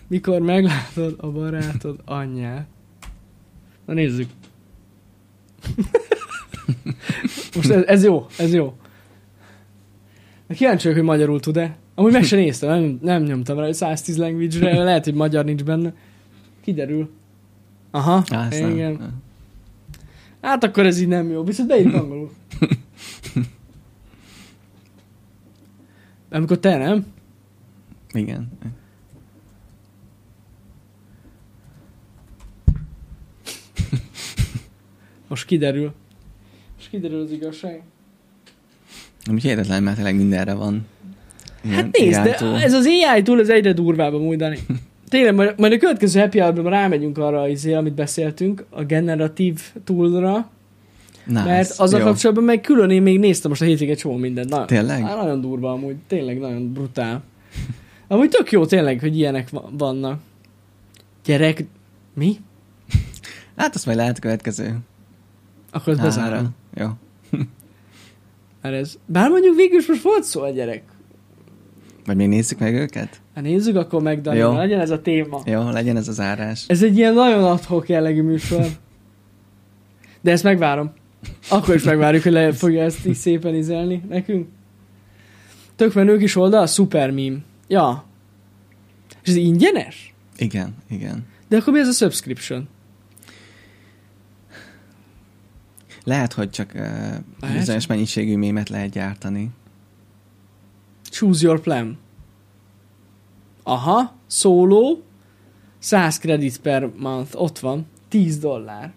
[0.07, 2.67] Mikor meglátod a barátod anyját.
[3.85, 4.31] Na nézzük.
[7.55, 8.77] Most ez, ez jó, ez jó.
[10.47, 11.77] De kíváncsi vagyok, hogy magyarul tud-e.
[11.95, 15.65] Amúgy meg sem néztem, nem, nem nyomtam rá, hogy 110 language-re, lehet, hogy magyar nincs
[15.65, 15.95] benne.
[16.61, 17.11] Kiderül.
[17.91, 18.93] Aha, Á, igen.
[18.93, 19.25] nem.
[20.47, 22.31] Hát akkor ez így nem jó, viszont beírjuk angolul.
[26.31, 27.07] Amikor te nem?
[28.13, 28.49] Igen.
[35.29, 35.93] Most kiderül.
[36.77, 37.83] Most kiderül az igazság.
[39.21, 40.87] Úgyhogy hihetetlen, mert tényleg mindenre van.
[41.65, 42.55] ilyen Hát nézd, de iránytó.
[42.55, 44.59] ez az AI túl ez egyre durvább amúgy, Dani.
[45.09, 50.51] Tényleg, majd, majd a következő happy hour rámegyünk arra, izé, amit beszéltünk, a generatív toolra,
[51.27, 51.45] Nice.
[51.45, 52.07] mert azzal Jó.
[52.07, 54.49] kapcsolatban meg külön én még néztem most a hétvégén csomó mindent.
[54.49, 55.03] Na, Tényleg?
[55.03, 57.23] Á, nagyon durva amúgy, tényleg nagyon brutál.
[58.09, 60.21] Amúgy tök jó tényleg, hogy ilyenek va- vannak.
[61.25, 61.65] Gyerek,
[62.15, 62.37] mi?
[63.57, 64.79] Hát azt majd lehet a következő.
[65.71, 66.49] Akkor ezt bezárom.
[66.75, 66.87] Jó.
[68.63, 68.99] Mert ez...
[69.07, 70.83] Bár mondjuk végül is most volt szó a gyerek.
[72.07, 73.21] Vagy még nézzük meg őket?
[73.35, 74.53] Hát nézzük akkor meg, Dani, Jó.
[74.53, 75.43] legyen ez a téma.
[75.45, 76.65] Jó, legyen ez az árás.
[76.67, 78.67] Ez egy ilyen nagyon adhok jellegű műsor.
[80.21, 80.93] De ezt megvárom.
[81.51, 84.49] Akkor is megvárjuk, hogy le fogja ezt így szépen izelni nekünk.
[85.77, 87.37] Tök menő kis oldal, szuper meme.
[87.69, 88.05] Ja.
[89.23, 90.15] És ez ingyenes?
[90.39, 91.27] Igen, igen.
[91.49, 92.69] De akkor mi ez a subscription?
[96.05, 99.51] Lehet, hogy csak uh, bizonyos mennyiségű mémet lehet gyártani.
[101.19, 101.99] Choose your plan.
[103.63, 105.03] Aha, szóló,
[105.79, 108.93] 100 credit per month, ott van, 10 dollár.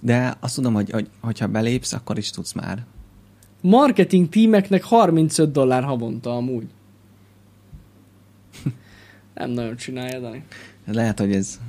[0.00, 2.84] De azt tudom, hogy, hogy hogyha belépsz, akkor is tudsz már.
[3.60, 6.66] Marketing tímeknek 35 dollár havonta amúgy.
[9.34, 10.44] Nem nagyon csinálja, Dani.
[10.86, 11.60] Lehet, hogy ez...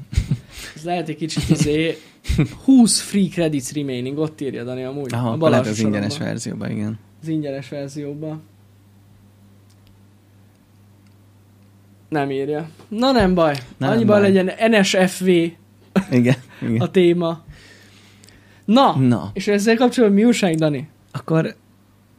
[0.75, 1.97] Ez lehet egy kicsit izé,
[2.63, 5.13] 20 free credits remaining, ott írja Dani amúgy.
[5.13, 6.99] Aha, a lehet az ingyenes verzióban, igen.
[7.21, 8.51] Az ingyenes verzióban.
[12.13, 12.69] Nem írja.
[12.87, 13.55] Na nem baj.
[13.77, 14.31] Nem Annyiban baj.
[14.31, 15.27] legyen NSFV
[16.11, 16.79] Igen, igen.
[16.79, 17.43] a téma.
[18.65, 20.87] Na, Na, és ezzel kapcsolatban mi újság, Dani?
[21.11, 21.55] akkor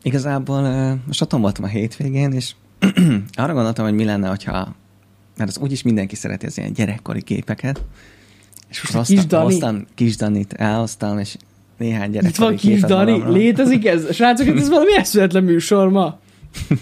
[0.03, 0.61] igazából
[1.07, 2.53] most otthon voltam a hétvégén, és
[3.32, 4.74] arra gondoltam, hogy mi lenne, hogyha
[5.36, 7.84] mert az úgyis mindenki szereti az ilyen gyerekkori képeket.
[8.68, 9.53] És most a kis hoztam, Dani?
[9.53, 11.36] hoztam kis Danit, elhoztam, és
[11.78, 13.36] néhány gyerekkori Itt van kis Dani, magamról.
[13.36, 14.12] létezik ez?
[14.14, 16.18] Srácok, ez valami eszületlen műsor ma.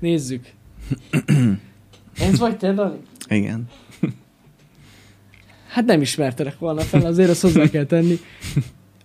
[0.00, 0.46] Nézzük.
[2.18, 2.96] Ez vagy te, Dani?
[3.28, 3.68] Igen.
[5.68, 8.18] Hát nem ismertelek volna fel, azért azt hozzá kell tenni.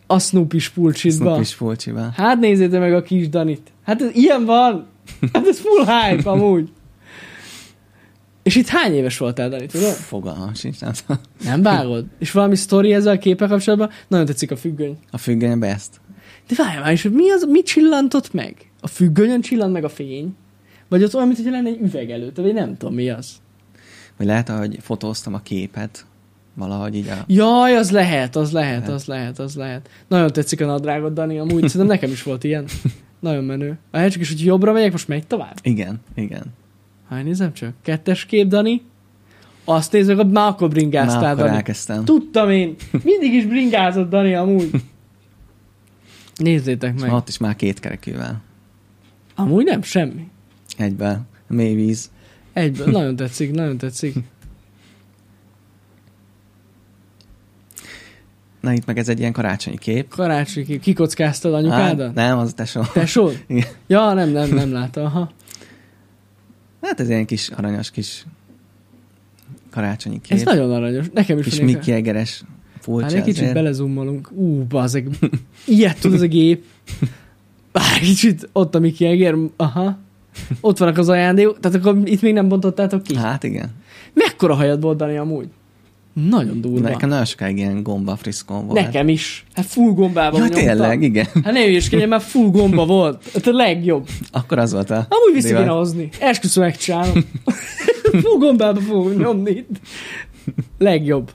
[0.08, 1.26] A Snoopy-s pulcsitba.
[1.26, 2.14] Snoopy-s pulcsival.
[2.16, 3.72] Hát nézzétek meg a kis Danit.
[3.84, 4.88] Hát ez ilyen van.
[5.34, 6.70] Hát ez full hype amúgy.
[8.44, 9.94] És itt hány éves voltál, Dani, tudod?
[9.94, 10.92] Fogalmam sincs, nem.
[11.44, 12.06] Nem vágod?
[12.20, 13.90] És valami sztori ezzel a képe kapcsolatban?
[14.08, 14.98] Nagyon tetszik a függöny.
[15.12, 15.90] A függöny best.
[16.48, 18.72] De várj már, és hogy mi az, mi csillantott meg?
[18.82, 20.36] A függönyön csillant meg a fény?
[20.88, 23.32] Vagy ott olyan, mintha lenne egy üveg előtt, vagy nem tudom mi az.
[24.18, 26.06] Vagy lehet, hogy fotóztam a képet,
[26.54, 27.24] valahogy így a...
[27.28, 28.90] Jaj, az lehet, az lehet, Lehet.
[28.90, 29.90] az lehet, az lehet.
[30.08, 32.66] Nagyon tetszik a nadrágod, Dani, amúgy szerintem nekem is volt ilyen.
[33.20, 33.78] Nagyon menő.
[33.92, 35.56] A csak is, hogy jobbra megyek, most megy tovább.
[35.62, 36.44] Igen, igen.
[37.10, 37.74] Hány nézem csak?
[37.84, 38.82] Kettes kép, Dani.
[39.66, 41.56] Azt nézzük, hogy már akkor bringáztál, akkor Dani.
[41.56, 42.06] elkezdtem.
[42.06, 42.76] Tudtam én.
[43.04, 44.70] Mindig is bringázott, Dani, amúgy.
[46.36, 47.12] Nézzétek meg.
[47.14, 48.42] ott is már két kerekűvel.
[49.36, 50.28] Amúgy nem, semmi.
[50.78, 51.28] Egyben.
[51.48, 52.12] Mély víz.
[52.54, 52.88] Egyből.
[52.88, 54.16] Nagyon tetszik, nagyon tetszik.
[58.62, 60.10] Na itt meg ez egy ilyen karácsonyi kép.
[60.10, 60.82] Karácsony kép.
[60.82, 62.06] Kikockáztad anyukádat?
[62.06, 63.30] Hát, nem, az a tesó.
[63.48, 63.68] Igen.
[63.88, 65.04] Ja, nem, nem, nem látta.
[65.04, 65.32] Aha.
[66.82, 68.26] Hát ez ilyen kis aranyos kis
[69.70, 70.38] karácsonyi kép.
[70.38, 71.06] Ez nagyon aranyos.
[71.14, 73.54] Nekem is kis Mickey Egeres Hát furcsa egy kicsit azért.
[73.54, 74.32] belezoomolunk.
[74.32, 75.10] Ú, bazeg.
[75.66, 76.66] Ilyet tud ez a gép.
[77.72, 79.36] Bár kicsit ott a Mickey Eger.
[79.56, 79.98] Aha.
[80.62, 83.16] Ott vannak az ajándékok, tehát akkor itt még nem bontottátok ki.
[83.16, 83.70] Hát igen.
[84.14, 85.48] Mekkora hajad volt, Dani, amúgy?
[86.30, 86.80] Nagyon durva.
[86.90, 88.80] Nekem nagyon sokáig ilyen gomba friszkon volt.
[88.86, 89.46] Nekem is.
[89.54, 90.64] Hát full gombában Ja, nyomtam.
[90.66, 91.26] tényleg, igen.
[91.44, 93.24] Hát ne hülyeskedjen, már full gomba volt.
[93.34, 94.08] Hát a legjobb.
[94.32, 94.96] Akkor az volt a...
[95.10, 96.10] Amúgy vissza kéne hozni.
[96.20, 97.14] Esküszöm megcsinálom.
[98.22, 99.52] full gombába fogom nyomni.
[99.52, 99.70] itt.
[100.78, 101.32] Legjobb.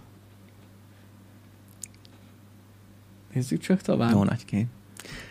[3.35, 4.13] Nézzük csak tovább.
[4.13, 4.67] Jó nagy kép.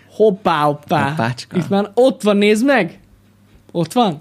[0.09, 1.09] Hoppá, hoppá.
[1.09, 1.57] Hoppácska.
[1.57, 2.99] Itt már ott van, nézd meg.
[3.71, 4.17] Ott van.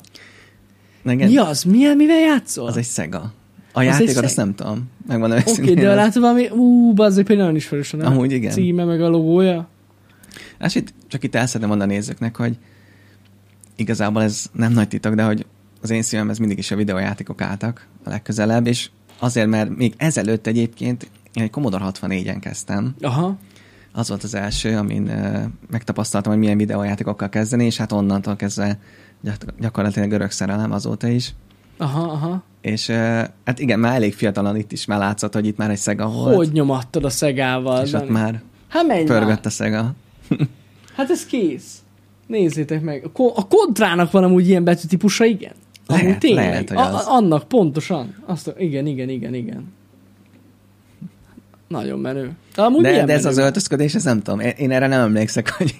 [1.04, 1.62] Igen, Mi az?
[1.62, 2.66] Milyen, mivel játszol?
[2.66, 3.32] az egy Szega.
[3.72, 4.90] A egy játékot azt nem tudom.
[5.06, 5.74] Megmondom Oké, őszintén.
[5.74, 8.06] de az- látod valami, ú, bazzeg, például nagyon ismerős a.
[8.06, 8.52] Amúgy igen.
[8.52, 9.68] Címe meg a logója.
[10.58, 12.56] Hát itt, csak itt el szeretném mondani a nézőknek, hogy
[13.76, 15.46] igazából ez nem nagy titok, de hogy
[15.82, 20.46] az én szívemhez mindig is a videójátékok álltak a legközelebb, és azért, mert még ezelőtt
[20.46, 22.94] egyébként én egy Commodore 64-en kezdtem.
[23.00, 23.36] Aha.
[23.92, 28.78] Az volt az első, amin uh, megtapasztaltam, hogy milyen videójátékokkal kezdeni, és hát onnantól kezdve
[29.58, 31.34] gyakorlatilag örök szerelem azóta is.
[31.78, 32.42] Aha, aha.
[32.60, 32.86] És
[33.44, 36.34] hát igen, már elég fiatalan itt is már látszott, hogy itt már egy Sega volt.
[36.36, 37.84] Hogy nyomattad a szegával?
[37.84, 38.10] és ott Dani?
[38.12, 39.18] már Hát menj már.
[39.18, 39.92] pörgött a Sega.
[40.96, 41.78] Hát ez kész.
[42.26, 43.04] Nézzétek meg.
[43.04, 45.52] A, ko- a kontrának van amúgy ilyen betűtípusa, igen.
[45.86, 46.48] Amúgy Lehet, tényleg.
[46.48, 47.06] lehet, hogy az.
[47.06, 48.14] a, annak pontosan.
[48.26, 49.72] Azt, igen, igen, igen, igen.
[51.70, 52.30] Nagyon menő.
[52.54, 53.36] De, amúgy De, de ez menő?
[53.36, 54.40] az öltözködés, ez nem tudom.
[54.58, 55.74] Én, erre nem emlékszek, hogy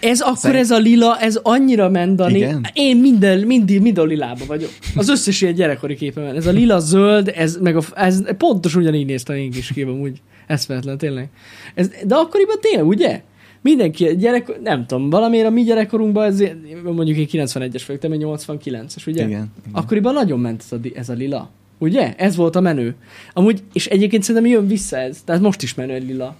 [0.00, 2.36] Ez akkor Szerint- ez a lila, ez annyira ment, Dani.
[2.36, 2.66] Igen?
[2.72, 4.70] Én minden, mindig, mind a lilába vagyok.
[4.96, 6.36] Az összes ilyen gyerekkori képemen.
[6.36, 10.20] Ez a lila, zöld, ez, meg a, ez pontos ugyanígy néztem én kis képem, úgy
[10.46, 11.28] eszméletlen, tényleg.
[11.74, 13.22] Ez, de akkoriban tényleg, ugye?
[13.62, 16.42] Mindenki, gyerek, nem tudom, valamiért a mi gyerekkorunkban, ez,
[16.82, 19.20] mondjuk én 91-es vagyok, te meg 89-es, ugye?
[19.26, 19.50] Igen, igen.
[19.72, 21.50] Akkoriban nagyon ment ez a, ez a lila.
[21.80, 22.14] Ugye?
[22.16, 22.94] Ez volt a menő.
[23.32, 25.22] Amúgy, és egyébként szerintem jön vissza ez.
[25.24, 26.36] Tehát most is menő lila.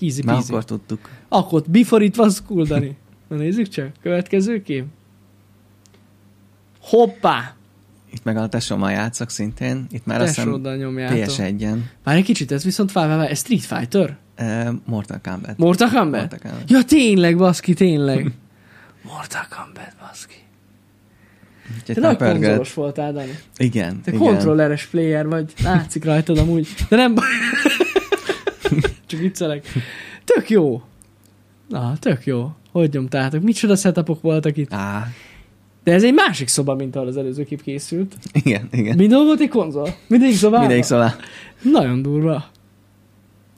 [0.00, 1.08] Easy már akkor tudtuk.
[1.28, 2.96] Akkor before it was cool, Dani.
[3.28, 4.84] Na nézzük csak, következő kép.
[6.80, 7.54] Hoppá!
[8.12, 9.86] Itt meg a tesómmal játszok szintén.
[9.90, 11.18] Itt már azt hiszem Tesóddal nyomjátok.
[11.18, 11.78] PS1-en.
[12.04, 14.16] Már egy kicsit, ez viszont várj, várj, ez Street Fighter?
[14.38, 15.58] Uh, Mortal Kombat.
[15.58, 16.20] Mortal Kombat?
[16.20, 16.70] Mortal Kombat.
[16.70, 18.32] Ja, tényleg, baszki, tényleg.
[19.12, 20.34] Mortal Kombat, baszki.
[21.80, 23.38] Úgyhogy Te nagy konzolos voltál, Dani.
[23.56, 24.22] Igen, Te igen.
[24.22, 25.52] kontrolleres player vagy.
[25.62, 26.68] Látszik rajtad amúgy.
[26.88, 27.24] De nem baj.
[29.06, 29.66] Csak viccelek.
[30.24, 30.82] Tök jó.
[31.68, 32.52] Na, tök jó.
[32.72, 33.42] Hogy nyomtátok?
[33.42, 34.72] Micsoda setupok voltak itt?
[34.72, 35.06] Á,
[35.84, 38.16] De ez egy másik szoba, mint ahol az előző kép készült.
[38.32, 38.96] igen, igen.
[38.96, 39.94] Mindenhol volt egy konzol?
[40.06, 40.60] Mindegyik szobában?
[40.60, 41.14] Mindegyik szóval.
[41.62, 42.34] Nagyon durva.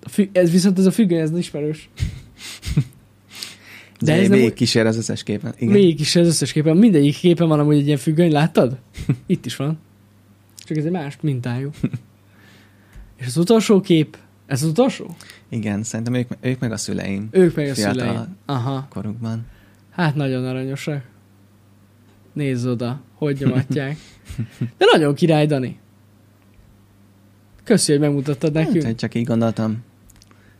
[0.02, 1.88] A fü- ez viszont ez a függöny, ez ismerős.
[4.00, 5.54] De ez nem végig úgy- kísér az összes képen.
[5.58, 5.72] Igen.
[5.74, 6.76] Végig is az összes képen.
[6.76, 8.78] Mindegyik képen van amúgy egy ilyen függöny, láttad?
[9.26, 9.78] Itt is van.
[10.56, 11.70] Csak ez egy más mintájú.
[13.20, 15.16] És az utolsó kép, ez az utolsó?
[15.48, 18.36] Igen, szerintem ők, ők meg a szüleim Ők meg a szüleim.
[18.46, 18.86] Aha.
[18.90, 19.46] korukban.
[19.90, 21.04] Hát nagyon aranyosak.
[22.32, 23.96] Nézz oda, hogy nyomatják.
[24.78, 25.78] De nagyon király, Dani.
[27.64, 28.76] Köszi, hogy megmutattad nekünk.
[28.76, 29.78] Úgyhogy csak így gondoltam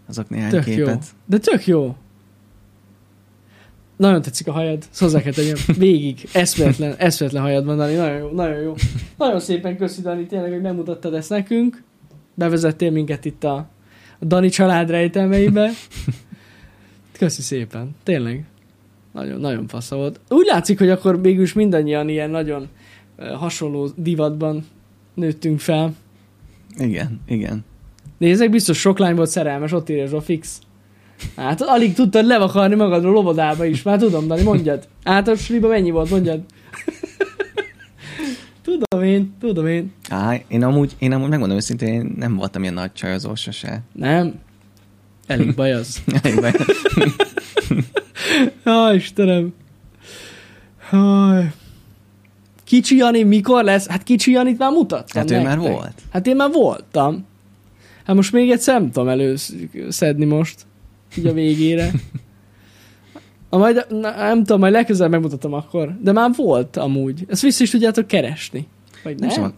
[0.07, 0.75] azok néhány Tök jó.
[0.75, 1.05] képet.
[1.27, 1.97] De tök jó.
[4.01, 4.85] Nagyon tetszik a hajad.
[4.91, 5.57] Ezt Hozzá kell tegyem.
[5.79, 6.29] Végig.
[6.33, 7.95] Eszméletlen, eszméletlen hajad van, Dani.
[7.95, 8.31] Nagyon jó.
[8.31, 8.75] Nagyon jó.
[9.17, 11.83] Nagyon szépen köszi, Dani, tényleg, hogy megmutattad ezt nekünk.
[12.35, 13.69] Bevezettél minket itt a,
[14.21, 15.71] Dani család rejtelmeibe.
[17.19, 17.97] Köszi szépen.
[18.03, 18.45] Tényleg.
[19.13, 20.21] Nagyon, nagyon fasza volt.
[20.29, 22.69] Úgy látszik, hogy akkor mégis mindannyian ilyen nagyon
[23.17, 24.67] hasonló divatban
[25.15, 25.95] nőttünk fel.
[26.79, 27.65] Igen, igen.
[28.19, 30.61] Nézzek, biztos sok lány volt szerelmes, ott írja Zsofix.
[31.37, 33.83] Hát alig tudtad levakarni magadról lovadába is.
[33.83, 34.89] Már tudom, Dani, mondjad.
[35.05, 36.41] Általános suliba mennyi volt, mondjad.
[38.65, 39.93] tudom én, tudom én.
[40.09, 43.81] Á, én amúgy, én amúgy megmondom őszintén, én nem voltam ilyen nagy csajozó sose.
[43.93, 44.35] Nem.
[45.27, 46.03] Elég baj az.
[46.23, 46.53] Elég baj.
[48.65, 49.53] Jaj, Istenem.
[50.93, 51.53] Jaj.
[52.65, 53.87] Kicsi Jani mikor lesz?
[53.89, 55.73] Hát Kicsi Janit már mutattam Hát ő már nektek.
[55.75, 55.93] volt.
[56.13, 57.27] Hát én már voltam.
[58.05, 60.67] Hát most még egyszer nem tudom előszedni most.
[61.19, 61.91] Így a végére.
[63.49, 65.97] A majd, na, nem tudom, majd legközelebb megmutatom akkor.
[66.03, 67.25] De már volt amúgy.
[67.29, 68.67] Ezt vissza is tudjátok keresni.
[69.05, 69.37] Vagy Nem nem?
[69.37, 69.53] tudom,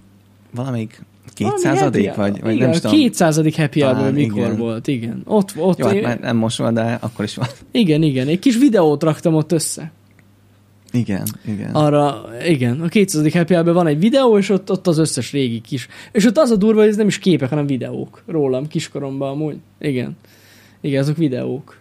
[0.54, 1.02] valamelyik
[1.38, 2.96] Valami kétszázadik, happy- vagy, vagy igen, nem tudom.
[2.96, 4.56] kétszázadik happy hour Talán, mikor igen.
[4.56, 5.22] volt, igen.
[5.24, 7.64] Ott, ott Jó, hát én- már nem most van, de akkor is volt.
[7.70, 8.28] igen, igen.
[8.28, 9.92] Egy kis videót raktam ott össze.
[10.92, 11.74] Igen, igen.
[11.74, 13.32] Arra, igen, a 200.
[13.32, 15.88] happy hour van egy videó, és ott, ott az összes régi kis.
[16.12, 19.56] És ott az a durva, hogy ez nem is képek, hanem videók rólam kiskoromban amúgy.
[19.80, 20.16] Igen.
[20.82, 21.78] Igen, azok videók.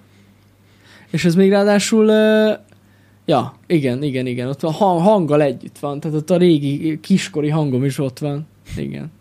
[1.11, 2.59] És ez még ráadásul, uh,
[3.25, 7.49] ja, igen, igen, igen, ott a hang, hanggal együtt van, tehát ott a régi kiskori
[7.49, 8.47] hangom is ott van.
[8.77, 9.11] Igen.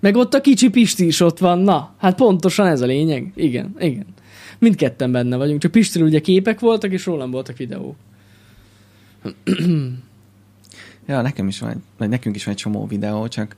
[0.00, 3.32] Meg ott a kicsi Pisti is ott van, na, hát pontosan ez a lényeg.
[3.34, 4.06] Igen, igen.
[4.58, 7.96] Mindketten benne vagyunk, csak Pistil ugye képek voltak, és rólam voltak videók.
[11.06, 13.56] Ja, nekem is van, vagy nekünk is van egy csomó videó, csak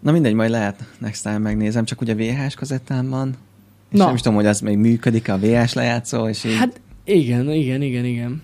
[0.00, 3.36] na mindegy, majd lehet next time megnézem, csak ugye VHS kazettán van,
[3.94, 4.06] és Na.
[4.06, 6.56] nem is tudom, hogy az még működik a VHS lejátszó, és így...
[6.56, 8.42] Hát igen, igen, igen, igen.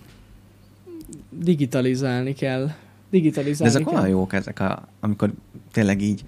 [1.31, 2.65] Digitalizálni kell.
[2.65, 2.75] De
[3.11, 3.95] Digitalizálni ezek kell.
[3.95, 5.33] olyan jók ezek, a, amikor
[5.73, 6.25] tényleg így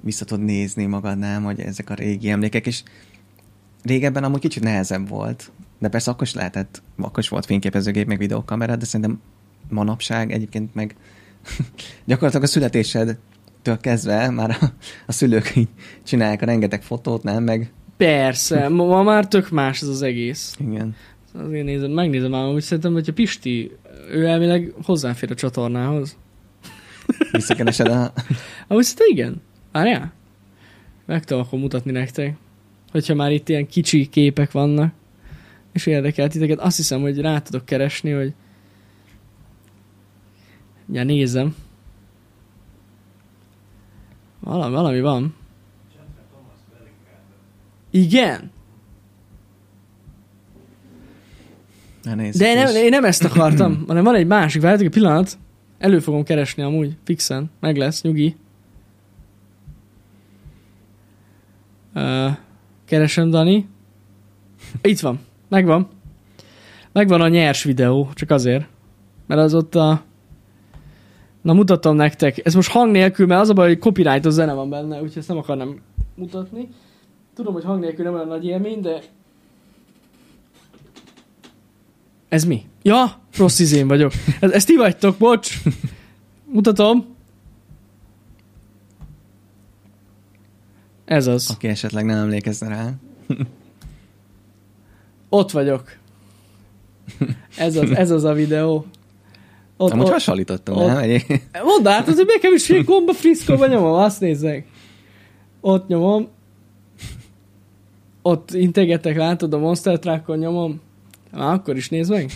[0.00, 2.82] vissza tudod nézni magadnál, hogy ezek a régi emlékek, és
[3.82, 8.18] régebben amúgy kicsit nehezebb volt, de persze akkor is lehetett, akkor is volt fényképezőgép, meg
[8.18, 9.20] videókamera, de szerintem
[9.68, 10.96] manapság egyébként meg
[12.04, 14.64] gyakorlatilag a születésedtől kezdve már a,
[15.06, 15.68] a szülők így
[16.02, 17.44] csinálják a rengeteg fotót, nem?
[17.44, 20.56] Meg Persze, ma, már tök más ez az egész.
[20.58, 20.94] igen.
[21.34, 23.70] Azért nézem, megnézem már, hogy szerintem, hogy a Pisti,
[24.10, 26.16] ő elvileg hozzáfér a csatornához.
[27.32, 28.12] Visszakeresed a...
[28.66, 29.42] Ahogy szerintem igen.
[29.72, 30.12] Várjál?
[31.06, 32.36] Meg tudom akkor mutatni nektek.
[32.90, 34.92] Hogyha már itt ilyen kicsi képek vannak,
[35.72, 38.34] és érdekel titeket, azt hiszem, hogy rá tudok keresni, hogy
[40.92, 41.54] ja, nézem.
[44.40, 45.34] Valami, valami van.
[47.92, 48.50] Igen?
[52.02, 52.74] Nézzük De nem, is.
[52.74, 55.38] én nem ezt akartam, hanem van egy másik, várjátok egy pillanat.
[55.78, 57.50] Elő fogom keresni amúgy, fixen.
[57.60, 58.36] Meg lesz, nyugi.
[61.94, 62.30] Uh,
[62.84, 63.68] keresem, Dani.
[64.82, 65.88] Itt van, megvan.
[66.92, 68.66] Megvan a nyers videó, csak azért.
[69.26, 70.02] Mert az ott a...
[71.42, 72.46] Na mutatom nektek.
[72.46, 75.28] Ez most hang nélkül, mert az a baj, hogy copyrightos zene van benne, úgyhogy ezt
[75.28, 75.80] nem akarnám
[76.14, 76.68] mutatni.
[77.34, 79.00] Tudom, hogy hang nélkül nem olyan nagy élmény, de
[82.28, 82.64] Ez mi?
[82.82, 84.12] Ja, rossz izén vagyok.
[84.40, 85.62] Ez, ezt ti vagytok, bocs.
[86.44, 87.06] Mutatom.
[91.04, 91.50] Ez az.
[91.50, 92.92] Aki esetleg nem emlékezne rá.
[95.28, 95.96] Ott vagyok.
[97.56, 98.86] Ez az, ez az a videó.
[99.76, 100.96] Ott, Amúgy ott, hasonlítottunk, ott- nem?
[100.98, 101.24] Egy...
[101.64, 104.66] Mondd át, azért nekem is gomba friszkóba nyomom, azt nézzek.
[105.60, 106.28] Ott nyomom.
[108.22, 110.80] Ott integetek, látod, a Monster Truckon nyomom.
[111.32, 112.30] Már akkor is nézd meg.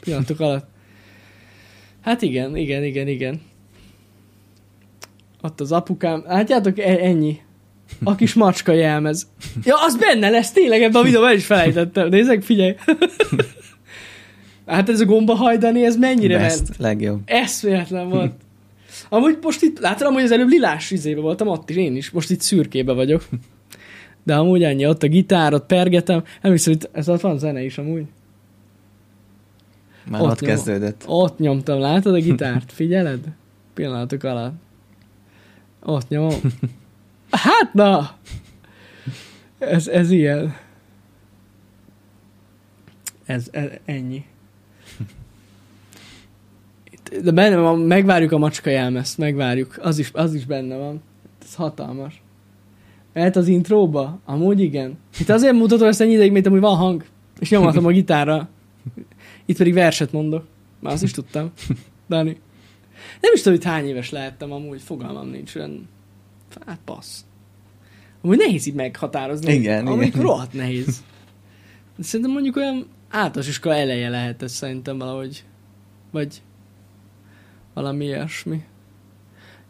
[0.00, 0.66] Pillanatok alatt.
[2.00, 3.40] Hát igen, igen, igen, igen.
[5.42, 6.24] Ott az apukám.
[6.26, 7.40] Látjátok, e- ennyi.
[8.04, 9.28] A kis macska jelmez.
[9.64, 12.08] Ja, az benne lesz, tényleg ebben a videóban is felejtettem.
[12.08, 12.74] Nézzek, figyelj.
[14.66, 16.66] Hát ez a gomba hajdani, ez mennyire ment.
[16.66, 17.20] Best, legjobb.
[17.24, 18.32] Eszméletlen volt.
[19.08, 22.30] Amúgy most itt, látod, hogy az előbb lilás izébe voltam, ott is én is, most
[22.30, 23.24] itt szürkébe vagyok.
[24.24, 26.24] De amúgy ennyi, ott a gitár, ott pergetem.
[26.40, 28.04] Emlékszem, hogy ez ott van zene is amúgy.
[30.10, 30.56] Már Ott ott, nyomom.
[30.56, 31.04] kezdődött.
[31.06, 32.72] Ott nyomtam, látod a gitárt?
[32.72, 33.20] Figyeled?
[33.74, 34.54] Pillanatok alatt.
[35.82, 36.34] Ott nyomom.
[37.30, 38.10] Hát na!
[39.58, 40.54] Ez, ez ilyen.
[43.26, 44.24] Ez, ez ennyi.
[46.90, 49.76] Itt- De benne van, megvárjuk a macska jelmezt, megvárjuk.
[49.82, 51.02] Az is, az is benne van.
[51.42, 52.22] Ez hatalmas.
[53.14, 54.20] Mehet az intróba?
[54.24, 54.98] Amúgy igen.
[55.18, 57.04] Itt azért mutatom ezt ennyi ideig, mint amúgy van hang.
[57.38, 58.48] És nyomhatom a gitárra.
[59.44, 60.46] Itt pedig verset mondok.
[60.80, 61.52] Már azt is tudtam.
[62.08, 62.40] Dani.
[63.20, 65.54] Nem is tudom, hogy hány éves lehettem amúgy, fogalmam nincs.
[65.54, 65.88] Olyan...
[66.66, 67.24] Hát passz.
[68.22, 69.52] Amúgy nehéz így meghatározni.
[69.52, 70.22] Igen, Amúgy igen.
[70.22, 71.02] rohadt nehéz.
[71.98, 75.44] Szerintem mondjuk olyan általános iskola eleje lehet ez szerintem valahogy.
[76.10, 76.42] Vagy
[77.74, 78.62] valami ilyesmi.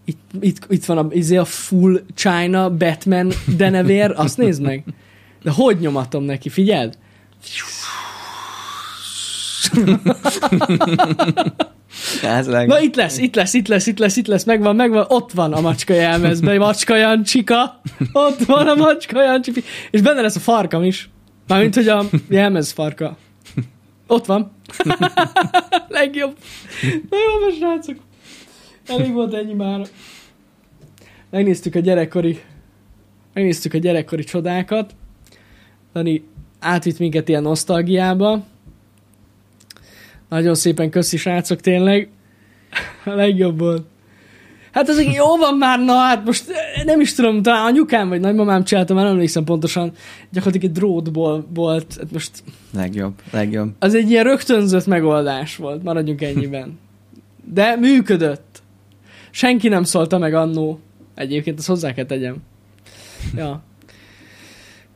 [0.04, 4.84] Itt, itt, itt van a, izé a full China Batman denevér, azt nézd meg.
[5.42, 6.98] De hogy nyomatom neki, figyeld?
[12.66, 15.52] Na itt lesz, itt lesz, itt lesz, itt lesz, itt lesz, megvan, megvan, ott van
[15.52, 17.80] a macska jelmezbe, macska Jancsika,
[18.12, 21.10] ott van a macska Jancsika, és benne lesz a farkam is.
[21.46, 23.16] Mármint, hogy a jelmez farka.
[24.06, 24.52] Ott van.
[25.88, 26.36] Legjobb.
[27.10, 27.96] Na jó, srácok.
[28.86, 29.86] Elég volt ennyi már.
[31.30, 32.40] Megnéztük a gyerekkori
[33.34, 34.94] megnéztük a gyerekkori csodákat.
[35.92, 36.24] Dani
[36.60, 38.44] átvitt minket ilyen nosztalgiába.
[40.28, 42.08] Nagyon szépen köszi, srácok, tényleg.
[43.04, 43.86] A legjobb volt.
[44.72, 46.44] Hát ezek jó van már, na hát most
[46.84, 49.92] nem is tudom, talán anyukám vagy nagymamám csinálta, már nem emlékszem pontosan.
[50.30, 52.30] Gyakorlatilag egy drótból volt, hát most
[52.72, 53.70] Legjobb, legjobb.
[53.78, 56.78] az egy ilyen rögtönzött megoldás volt, maradjunk ennyiben.
[57.44, 58.62] De működött.
[59.36, 60.80] Senki nem szólta meg annó.
[61.14, 62.36] Egyébként azt hozzá kell tegyem.
[63.36, 63.62] Ja.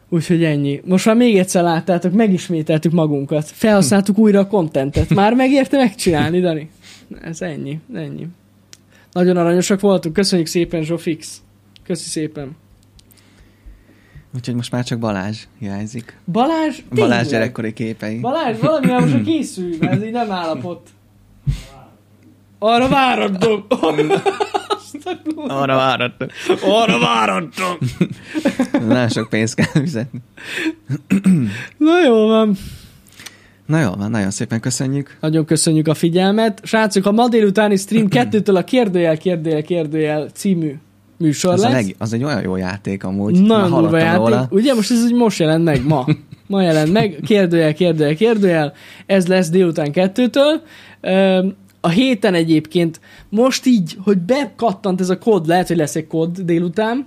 [0.08, 0.80] Úgyhogy ennyi.
[0.84, 3.46] Most már még egyszer láttátok, megismételtük magunkat.
[3.46, 5.14] Felhasználtuk újra a kontentet.
[5.14, 6.70] Már megérte megcsinálni, Dani?
[7.22, 8.26] Ez ennyi, ennyi.
[9.12, 10.14] Nagyon aranyosak voltunk.
[10.14, 11.42] Köszönjük szépen, Zsofix.
[11.84, 12.56] Köszi szépen.
[14.34, 16.18] Úgyhogy most már csak Balázs hiányzik.
[16.32, 17.26] Balázs, Balázs tényleg.
[17.26, 18.18] gyerekkori képei.
[18.18, 20.88] Balázs, valamivel most készülj, mert ez így nem állapot.
[22.58, 23.66] Arra várattok!
[25.48, 26.30] Arra várattok.
[26.62, 27.78] Arra várattok!
[28.88, 30.18] Nagyon sok pénzt kell fizetni.
[31.76, 32.56] Na jó van.
[33.66, 35.16] Na jó, van, nagyon szépen köszönjük.
[35.20, 36.60] Nagyon köszönjük a figyelmet.
[36.64, 40.74] Srácok, a ma délutáni stream kettőtől a kérdőjel, kérdőjel, kérdőjel című
[41.16, 41.72] műsor Az, a lesz.
[41.84, 43.40] leg, az egy olyan jó játék amúgy.
[43.40, 44.16] Nagyon durva játék.
[44.18, 44.46] róla.
[44.50, 46.06] Ugye most ez úgy most jelent meg, ma.
[46.46, 48.72] Ma jelent meg, kérdőjel, kérdőjel, kérdőjel.
[49.06, 50.62] Ez lesz délután kettőtől.
[51.80, 56.38] A héten egyébként most így, hogy bekattant ez a kód, lehet, hogy lesz egy kód
[56.38, 57.06] délután.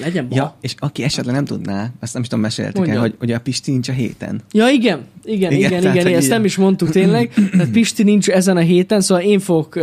[0.00, 0.36] Legyen ma.
[0.36, 2.88] Ja, és aki esetleg nem tudná, azt nem is tudom, Mondjad.
[2.88, 4.40] el, hogy, hogy a Pisti nincs a héten.
[4.52, 7.32] Ja, igen, igen, igen, Igen, tehát, igen ezt nem is mondtuk tényleg.
[7.50, 9.80] Tehát Pisti nincs ezen a héten, szóval én fogok,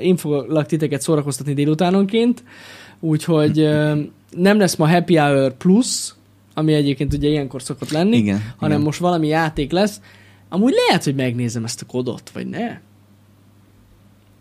[0.00, 2.42] én foglak titeket szórakoztatni délutánonként,
[3.00, 3.68] úgyhogy
[4.36, 6.14] nem lesz ma Happy Hour Plus,
[6.54, 8.86] ami egyébként ugye ilyenkor szokott lenni, Igen, hanem igen.
[8.86, 10.00] most valami játék lesz.
[10.48, 12.78] Amúgy lehet, hogy megnézem ezt a kodot, vagy ne?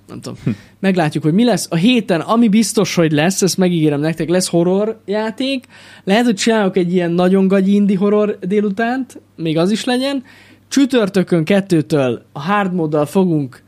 [0.08, 0.38] Nem tudom.
[0.80, 1.68] Meglátjuk, hogy mi lesz.
[1.70, 5.66] A héten, ami biztos, hogy lesz, ezt megígérem nektek, lesz horror játék.
[6.04, 10.24] Lehet, hogy csinálok egy ilyen nagyon gagyi indie horror délutánt, még az is legyen.
[10.68, 13.64] Csütörtökön kettőtől a hard moddal fogunk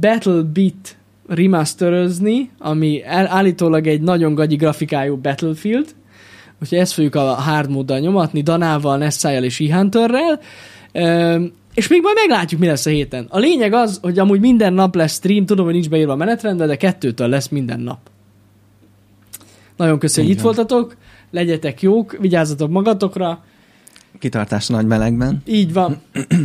[0.00, 5.94] Battle Beat remasterözni, ami állítólag egy nagyon gagyi grafikájú Battlefield.
[6.62, 10.40] Úgyhogy ezt fogjuk a hard moddal nyomatni, Danával, Nessájjal és E-Hunterrel.
[11.74, 13.26] És még majd meglátjuk, mi lesz a héten.
[13.28, 16.66] A lényeg az, hogy amúgy minden nap lesz stream, tudom, hogy nincs beírva a menetrendbe,
[16.66, 17.98] de kettőtől lesz minden nap.
[19.76, 20.96] Nagyon köszönjük, hogy itt voltatok,
[21.30, 23.44] legyetek jók, vigyázzatok magatokra,
[24.18, 25.42] Kitartás nagy melegben.
[25.46, 26.00] így van.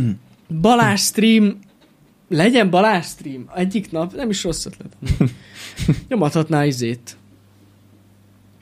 [0.60, 1.58] Balázs stream,
[2.28, 4.96] legyen Balázs stream, egyik nap, nem is rossz ötlet.
[6.08, 7.16] Nyomathatná izét.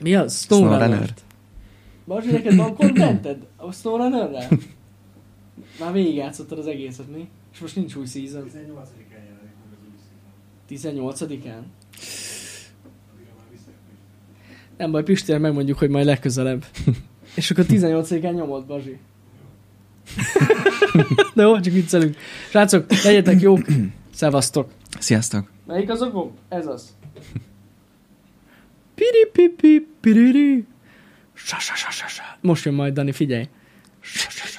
[0.03, 0.41] Mi az?
[0.41, 0.79] Snowrunner.
[0.79, 1.13] Snowrunner.
[2.05, 4.47] Bazsi, neked van contented a Snowrunnerrel?
[5.79, 7.29] Már végigjátszottad az egészet, mi?
[7.53, 8.43] És most nincs új season.
[8.43, 9.97] 18-án jelenik meg az új
[10.69, 11.11] season.
[11.13, 11.61] 18-án?
[14.77, 16.65] Nem baj, Pistére megmondjuk, hogy majd legközelebb.
[17.35, 18.99] És akkor 18-án nyomod, Bazsi.
[21.35, 22.15] De jó, csak viccelünk.
[22.49, 23.65] Srácok, legyetek jók.
[24.13, 24.71] Szevasztok.
[24.99, 25.51] Sziasztok.
[25.65, 26.31] Melyik az a gomb?
[26.49, 26.95] Ez az.
[28.95, 30.65] Piri pipi piriri.
[31.33, 32.23] Sa sa sa sa sa.
[32.41, 33.47] Most jön majd, Dani, figyelj.
[33.99, 34.56] Sa sa sa.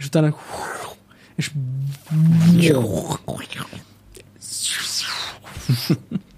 [0.00, 0.36] És utána
[1.36, 1.50] és